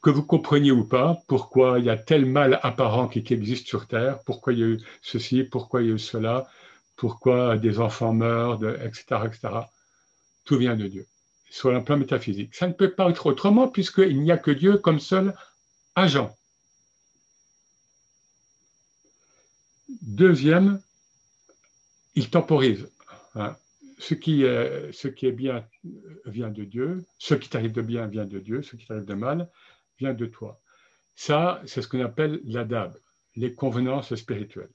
Que 0.01 0.09
vous 0.09 0.23
compreniez 0.23 0.71
ou 0.71 0.85
pas 0.85 1.21
pourquoi 1.27 1.79
il 1.79 1.85
y 1.85 1.89
a 1.89 1.97
tel 1.97 2.25
mal 2.25 2.59
apparent 2.63 3.07
qui, 3.07 3.23
existe 3.33 3.67
sur 3.67 3.85
Terre, 3.87 4.19
pourquoi 4.25 4.53
il 4.53 4.59
y 4.59 4.63
a 4.63 4.67
eu 4.67 4.79
ceci, 5.01 5.43
pourquoi 5.43 5.81
il 5.81 5.89
y 5.89 5.91
a 5.91 5.95
eu 5.95 5.99
cela, 5.99 6.49
pourquoi 6.95 7.57
des 7.57 7.79
enfants 7.79 8.13
meurent, 8.13 8.63
etc., 8.63 9.21
etc. 9.25 9.49
Tout 10.45 10.57
vient 10.57 10.75
de 10.75 10.87
Dieu 10.87 11.05
sur 11.49 11.75
un 11.75 11.81
plan 11.81 11.97
métaphysique. 11.97 12.55
Ça 12.55 12.67
ne 12.67 12.73
peut 12.73 12.91
pas 12.91 13.09
être 13.09 13.25
autrement 13.25 13.67
puisqu'il 13.67 14.21
n'y 14.21 14.31
a 14.31 14.37
que 14.37 14.51
Dieu 14.51 14.77
comme 14.77 14.99
seul 14.99 15.33
agent. 15.95 16.35
Deuxième, 20.01 20.81
il 22.15 22.29
temporise. 22.29 22.89
Hein. 23.35 23.55
Ce, 23.97 24.13
qui 24.13 24.43
est, 24.43 25.31
bien 25.31 25.65
vient 26.25 26.49
de 26.49 26.63
Dieu, 26.63 27.03
ce 27.17 27.33
qui 27.33 27.49
t'arrive 27.49 27.73
de 27.73 27.81
bien 27.81 28.07
vient 28.07 28.25
de 28.25 28.39
Dieu, 28.39 28.61
ce 28.61 28.75
qui 28.75 28.85
t'arrive 28.85 29.05
de 29.05 29.13
mal 29.13 29.49
vient 29.97 30.13
de 30.13 30.25
toi. 30.25 30.61
Ça, 31.15 31.61
c'est 31.65 31.81
ce 31.81 31.87
qu'on 31.87 32.03
appelle 32.03 32.39
l'adab, 32.45 32.97
les 33.35 33.53
convenances 33.53 34.15
spirituelles. 34.15 34.71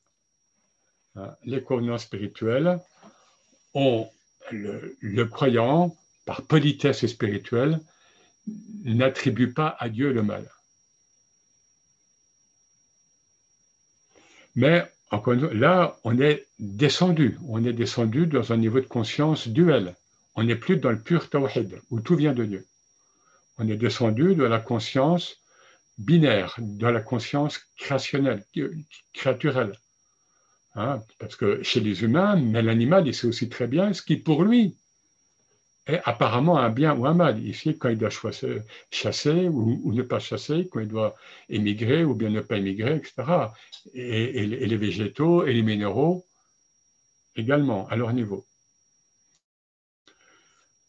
Hein. 1.17 1.35
Les 1.45 1.63
convenances 1.63 2.03
spirituelles 2.03 2.79
ont 3.73 4.11
le 4.51 5.25
croyant 5.25 5.97
par 6.27 6.43
politesse 6.43 7.07
spirituelle, 7.07 7.81
n'attribue 8.85 9.53
pas 9.53 9.77
à 9.79 9.89
Dieu 9.89 10.13
le 10.13 10.23
mal. 10.23 10.51
Mais 14.55 14.91
là, 15.53 15.97
on 16.05 16.19
est 16.21 16.47
descendu. 16.59 17.39
On 17.49 17.65
est 17.65 17.73
descendu 17.73 18.27
dans 18.27 18.53
un 18.53 18.57
niveau 18.57 18.81
de 18.81 18.87
conscience 18.87 19.49
duel. 19.49 19.95
On 20.35 20.45
n'est 20.45 20.57
plus 20.57 20.77
dans 20.77 20.91
le 20.91 21.01
pur 21.01 21.29
tawhid, 21.31 21.81
où 21.91 22.01
tout 22.01 22.17
vient 22.17 22.33
de 22.33 22.45
Dieu. 22.45 22.67
On 23.59 23.69
est 23.69 23.77
descendu 23.77 24.35
de 24.35 24.45
la 24.45 24.59
conscience 24.59 25.37
binaire, 25.99 26.57
dans 26.59 26.91
la 26.91 27.01
conscience 27.01 27.59
créationnelle, 27.79 28.45
créaturelle. 29.13 29.79
Hein, 30.75 31.01
parce 31.21 31.37
que 31.37 31.63
chez 31.63 31.79
les 31.79 32.03
humains, 32.03 32.35
mais 32.37 32.63
l'animal, 32.63 33.07
il 33.07 33.15
sait 33.15 33.29
aussi 33.29 33.49
très 33.49 33.69
bien 33.69 33.93
ce 33.93 34.03
qui, 34.03 34.17
pour 34.17 34.43
lui, 34.43 34.77
est 35.87 36.01
apparemment 36.05 36.59
un 36.59 36.71
bien 36.71 36.95
ou 36.95 37.07
un 37.07 37.15
mal. 37.15 37.45
Ici, 37.45 37.77
quand 37.79 37.89
il 37.89 37.99
doit 37.99 38.11
chasser 38.91 39.49
ou, 39.49 39.93
ne 39.93 40.03
pas 40.03 40.19
chasser, 40.19 40.69
quand 40.71 40.81
il 40.81 40.89
doit 40.89 41.15
émigrer 41.49 42.05
ou 42.05 42.15
bien 42.15 42.31
ne 42.31 42.41
pas 42.41 42.57
émigrer, 42.57 42.97
etc. 42.97 43.15
Et, 43.95 44.47
les 44.47 44.77
végétaux 44.77 45.47
et 45.47 45.53
les 45.53 45.63
minéraux 45.63 46.25
également, 47.37 47.87
à 47.89 47.97
leur 47.97 48.13
niveau. 48.13 48.47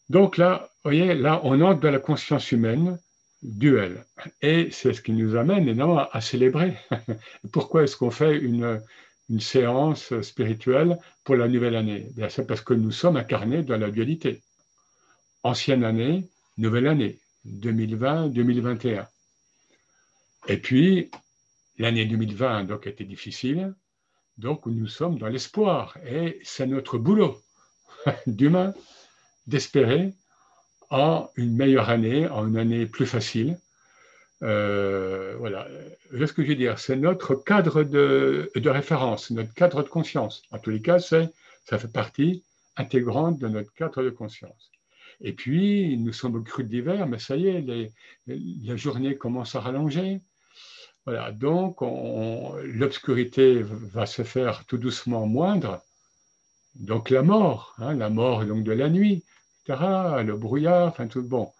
Donc 0.08 0.36
là, 0.36 0.70
vous 0.84 0.90
voyez, 0.90 1.14
là, 1.14 1.40
on 1.42 1.60
entre 1.60 1.80
dans 1.80 1.90
la 1.90 1.98
conscience 1.98 2.52
humaine 2.52 2.98
duel. 3.42 4.04
Et 4.40 4.70
c'est 4.70 4.92
ce 4.92 5.02
qui 5.02 5.12
nous 5.12 5.36
amène 5.36 5.68
évidemment 5.68 6.08
à 6.10 6.20
célébrer. 6.20 6.74
Pourquoi 7.52 7.82
est-ce 7.82 7.96
qu'on 7.96 8.10
fait 8.10 8.38
une, 8.38 8.80
une 9.28 9.40
séance 9.40 10.18
spirituelle 10.22 10.98
pour 11.24 11.34
la 11.34 11.48
nouvelle 11.48 11.76
année? 11.76 12.08
C'est 12.28 12.46
parce 12.46 12.60
que 12.60 12.74
nous 12.74 12.92
sommes 12.92 13.16
incarnés 13.16 13.62
dans 13.62 13.76
la 13.76 13.90
dualité. 13.90 14.42
Ancienne 15.46 15.84
année, 15.84 16.28
nouvelle 16.58 16.88
année, 16.88 17.20
2020-2021. 17.46 19.06
Et 20.48 20.56
puis, 20.56 21.08
l'année 21.78 22.04
2020 22.04 22.64
donc, 22.64 22.88
était 22.88 23.04
difficile, 23.04 23.72
donc 24.38 24.66
nous 24.66 24.88
sommes 24.88 25.18
dans 25.18 25.28
l'espoir. 25.28 25.98
Et 26.04 26.40
c'est 26.42 26.66
notre 26.66 26.98
boulot 26.98 27.40
d'humain 28.26 28.74
d'espérer 29.46 30.14
en 30.90 31.30
une 31.36 31.54
meilleure 31.54 31.90
année, 31.90 32.26
en 32.26 32.48
une 32.48 32.58
année 32.58 32.84
plus 32.86 33.06
facile. 33.06 33.56
Euh, 34.42 35.36
voilà, 35.38 35.68
ce 36.10 36.32
que 36.32 36.42
je 36.42 36.48
veux 36.48 36.56
dire, 36.56 36.80
c'est 36.80 36.96
notre 36.96 37.36
cadre 37.36 37.84
de, 37.84 38.50
référence, 38.64 39.30
notre 39.30 39.54
cadre 39.54 39.84
de 39.84 39.88
conscience. 39.88 40.42
En 40.50 40.58
tous 40.58 40.70
les 40.70 40.82
cas, 40.82 40.98
ça 40.98 41.28
fait 41.78 41.92
partie 41.92 42.42
intégrante 42.76 43.38
de 43.38 43.46
notre 43.46 43.72
cadre 43.74 44.02
de 44.02 44.10
conscience. 44.10 44.72
Et 45.20 45.32
puis, 45.32 45.96
nous 45.98 46.12
sommes 46.12 46.36
au 46.36 46.42
cru 46.42 46.64
d'hiver, 46.64 47.06
mais 47.06 47.18
ça 47.18 47.36
y 47.36 47.48
est, 47.48 47.92
la 48.26 48.76
journée 48.76 49.16
commence 49.16 49.54
à 49.54 49.60
rallonger. 49.60 50.20
Voilà, 51.04 51.32
donc 51.32 51.78
l'obscurité 51.82 53.62
va 53.62 54.06
se 54.06 54.22
faire 54.22 54.64
tout 54.66 54.78
doucement 54.78 55.26
moindre. 55.26 55.82
Donc 56.74 57.10
la 57.10 57.22
mort, 57.22 57.74
hein, 57.78 57.94
la 57.94 58.10
mort 58.10 58.44
donc 58.44 58.64
de 58.64 58.72
la 58.72 58.90
nuit, 58.90 59.24
le 59.68 60.32
brouillard, 60.32 60.88
enfin 60.88 61.06
tout 61.06 61.22
bon, 61.22 61.50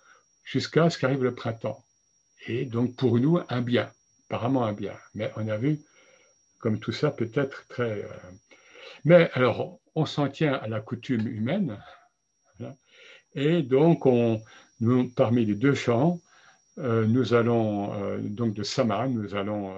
jusqu'à 0.44 0.90
ce 0.90 0.98
qu'arrive 0.98 1.22
le 1.22 1.34
printemps. 1.34 1.82
Et 2.46 2.64
donc 2.64 2.96
pour 2.96 3.18
nous, 3.18 3.38
un 3.48 3.62
bien, 3.62 3.90
apparemment 4.28 4.64
un 4.64 4.72
bien. 4.72 4.94
Mais 5.14 5.32
on 5.36 5.48
a 5.48 5.56
vu 5.56 5.80
comme 6.58 6.78
tout 6.80 6.92
ça 6.92 7.10
peut 7.10 7.30
être 7.34 7.66
très... 7.68 8.02
Euh, 8.02 8.08
mais 9.04 9.30
alors, 9.34 9.78
on 9.94 10.04
s'en 10.04 10.28
tient 10.28 10.54
à 10.54 10.66
la 10.66 10.80
coutume 10.80 11.28
humaine. 11.28 11.78
Et 13.36 13.62
donc, 13.62 14.04
parmi 15.14 15.44
les 15.44 15.54
deux 15.54 15.74
chants, 15.74 16.20
euh, 16.78 17.06
nous 17.06 17.34
allons, 17.34 17.94
euh, 17.94 18.18
donc 18.18 18.54
de 18.54 18.62
Sama, 18.62 19.06
nous 19.06 19.34
allons 19.34 19.74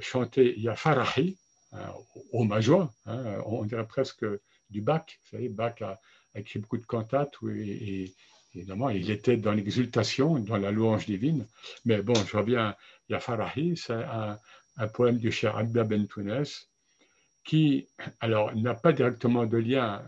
chanter 0.00 0.58
Yafarahi, 0.60 1.38
hein, 1.72 1.92
au 2.32 2.44
major, 2.44 2.92
hein, 3.06 3.38
on 3.46 3.64
dirait 3.64 3.86
presque 3.86 4.26
du 4.68 4.82
bac, 4.82 5.20
vous 5.24 5.36
savez, 5.36 5.48
bac 5.48 5.80
à, 5.82 6.00
écrit 6.34 6.58
beaucoup 6.58 6.76
de 6.76 6.84
cantates 6.84 7.34
et, 7.48 8.12
évidemment, 8.54 8.90
il 8.90 9.10
était 9.10 9.36
dans 9.36 9.52
l'exultation, 9.52 10.38
dans 10.38 10.58
la 10.58 10.70
louange 10.70 11.06
divine. 11.06 11.46
Mais 11.84 12.02
bon, 12.02 12.14
je 12.14 12.36
reviens, 12.36 12.74
Yafarahi, 13.08 13.76
c'est 13.76 13.94
un, 13.94 14.38
poème 14.94 15.18
du 15.18 15.30
cher 15.30 15.56
Abba 15.56 15.84
Ben 15.84 16.06
qui, 17.44 17.88
alors, 18.20 18.54
n'a 18.54 18.74
pas 18.74 18.92
directement 18.92 19.46
de 19.46 19.58
lien 19.58 20.02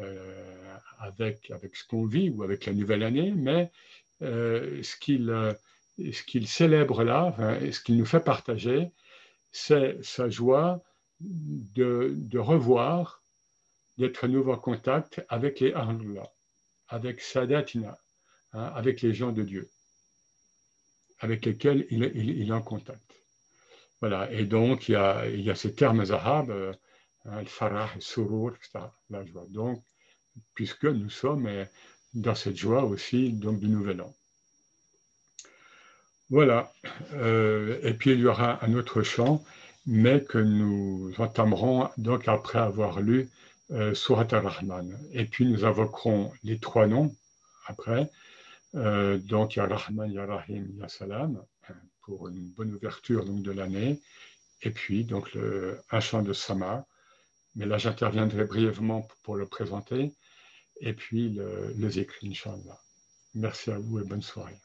euh, 0.00 0.67
avec, 0.98 1.50
avec 1.50 1.76
ce 1.76 1.86
qu'on 1.86 2.06
vit 2.06 2.30
ou 2.30 2.42
avec 2.42 2.66
la 2.66 2.72
nouvelle 2.72 3.02
année, 3.02 3.32
mais 3.32 3.70
euh, 4.22 4.82
ce 4.82 4.96
qu'il 4.96 5.30
euh, 5.30 5.52
ce 5.98 6.46
célèbre 6.46 7.02
là, 7.02 7.34
ce 7.72 7.80
qu'il 7.80 7.96
nous 7.96 8.06
fait 8.06 8.20
partager, 8.20 8.90
c'est 9.50 10.02
sa 10.04 10.28
joie 10.28 10.82
de, 11.20 12.14
de 12.14 12.38
revoir 12.38 13.22
d'être 13.98 14.24
à 14.24 14.28
nouveau 14.28 14.52
en 14.52 14.58
contact 14.58 15.24
avec 15.28 15.60
les 15.60 15.72
Ahlullah, 15.72 16.30
avec 16.88 17.20
Sadatina, 17.20 17.98
hein, 18.52 18.72
avec 18.74 19.02
les 19.02 19.12
gens 19.12 19.32
de 19.32 19.42
Dieu, 19.42 19.68
avec 21.18 21.44
lesquels 21.44 21.86
il, 21.90 22.48
est 22.48 22.52
en 22.52 22.62
contact. 22.62 23.02
Voilà, 24.00 24.30
et 24.30 24.44
donc 24.44 24.88
il 24.88 24.92
y 24.92 24.96
a, 24.96 25.28
il 25.28 25.40
y 25.40 25.50
a 25.50 25.56
ces 25.56 25.74
termes 25.74 26.04
arabes, 26.10 26.50
euh, 26.50 26.72
hein, 27.24 27.40
le 27.40 27.48
farah, 27.48 27.90
le 27.96 28.00
surur, 28.00 28.54
etc., 28.54 28.84
la 29.10 29.24
joie. 29.24 29.46
Donc, 29.48 29.82
puisque 30.54 30.84
nous 30.84 31.10
sommes 31.10 31.46
euh, 31.46 31.64
dans 32.14 32.34
cette 32.34 32.56
joie 32.56 32.84
aussi, 32.84 33.32
donc 33.32 33.60
du 33.60 33.68
Nouvel 33.68 34.00
An. 34.02 34.14
Voilà, 36.30 36.72
euh, 37.14 37.78
et 37.82 37.94
puis 37.94 38.12
il 38.12 38.20
y 38.20 38.26
aura 38.26 38.62
un 38.64 38.74
autre 38.74 39.02
chant, 39.02 39.42
mais 39.86 40.22
que 40.22 40.38
nous 40.38 41.12
entamerons 41.18 41.88
donc 41.96 42.28
après 42.28 42.58
avoir 42.58 43.00
lu 43.00 43.30
euh, 43.70 43.94
Surat 43.94 44.26
al-Rahman. 44.30 44.98
Et 45.12 45.24
puis 45.24 45.46
nous 45.46 45.64
invoquerons 45.64 46.32
les 46.42 46.58
trois 46.58 46.86
noms 46.86 47.14
après. 47.66 48.10
Euh, 48.74 49.18
donc, 49.18 49.56
Ya 49.56 49.66
Rahman, 49.66 50.10
Ya 50.12 50.26
Rahim, 50.26 50.84
Salam, 50.88 51.42
pour 52.02 52.28
une 52.28 52.48
bonne 52.50 52.74
ouverture 52.74 53.24
donc, 53.24 53.42
de 53.42 53.52
l'année. 53.52 54.00
Et 54.62 54.70
puis, 54.70 55.04
donc, 55.04 55.32
le, 55.34 55.80
un 55.90 56.00
chant 56.00 56.22
de 56.22 56.32
Sama. 56.32 56.86
Mais 57.54 57.66
là, 57.66 57.78
j'interviendrai 57.78 58.44
brièvement 58.44 59.06
pour, 59.22 59.36
le 59.36 59.46
présenter. 59.46 60.12
Et 60.80 60.94
puis, 60.94 61.30
le, 61.30 61.72
le 61.76 61.90
Zikr, 61.90 62.14
Inch'Allah. 62.24 62.80
Merci 63.34 63.70
à 63.70 63.78
vous 63.78 64.00
et 64.00 64.04
bonne 64.04 64.22
soirée. 64.22 64.60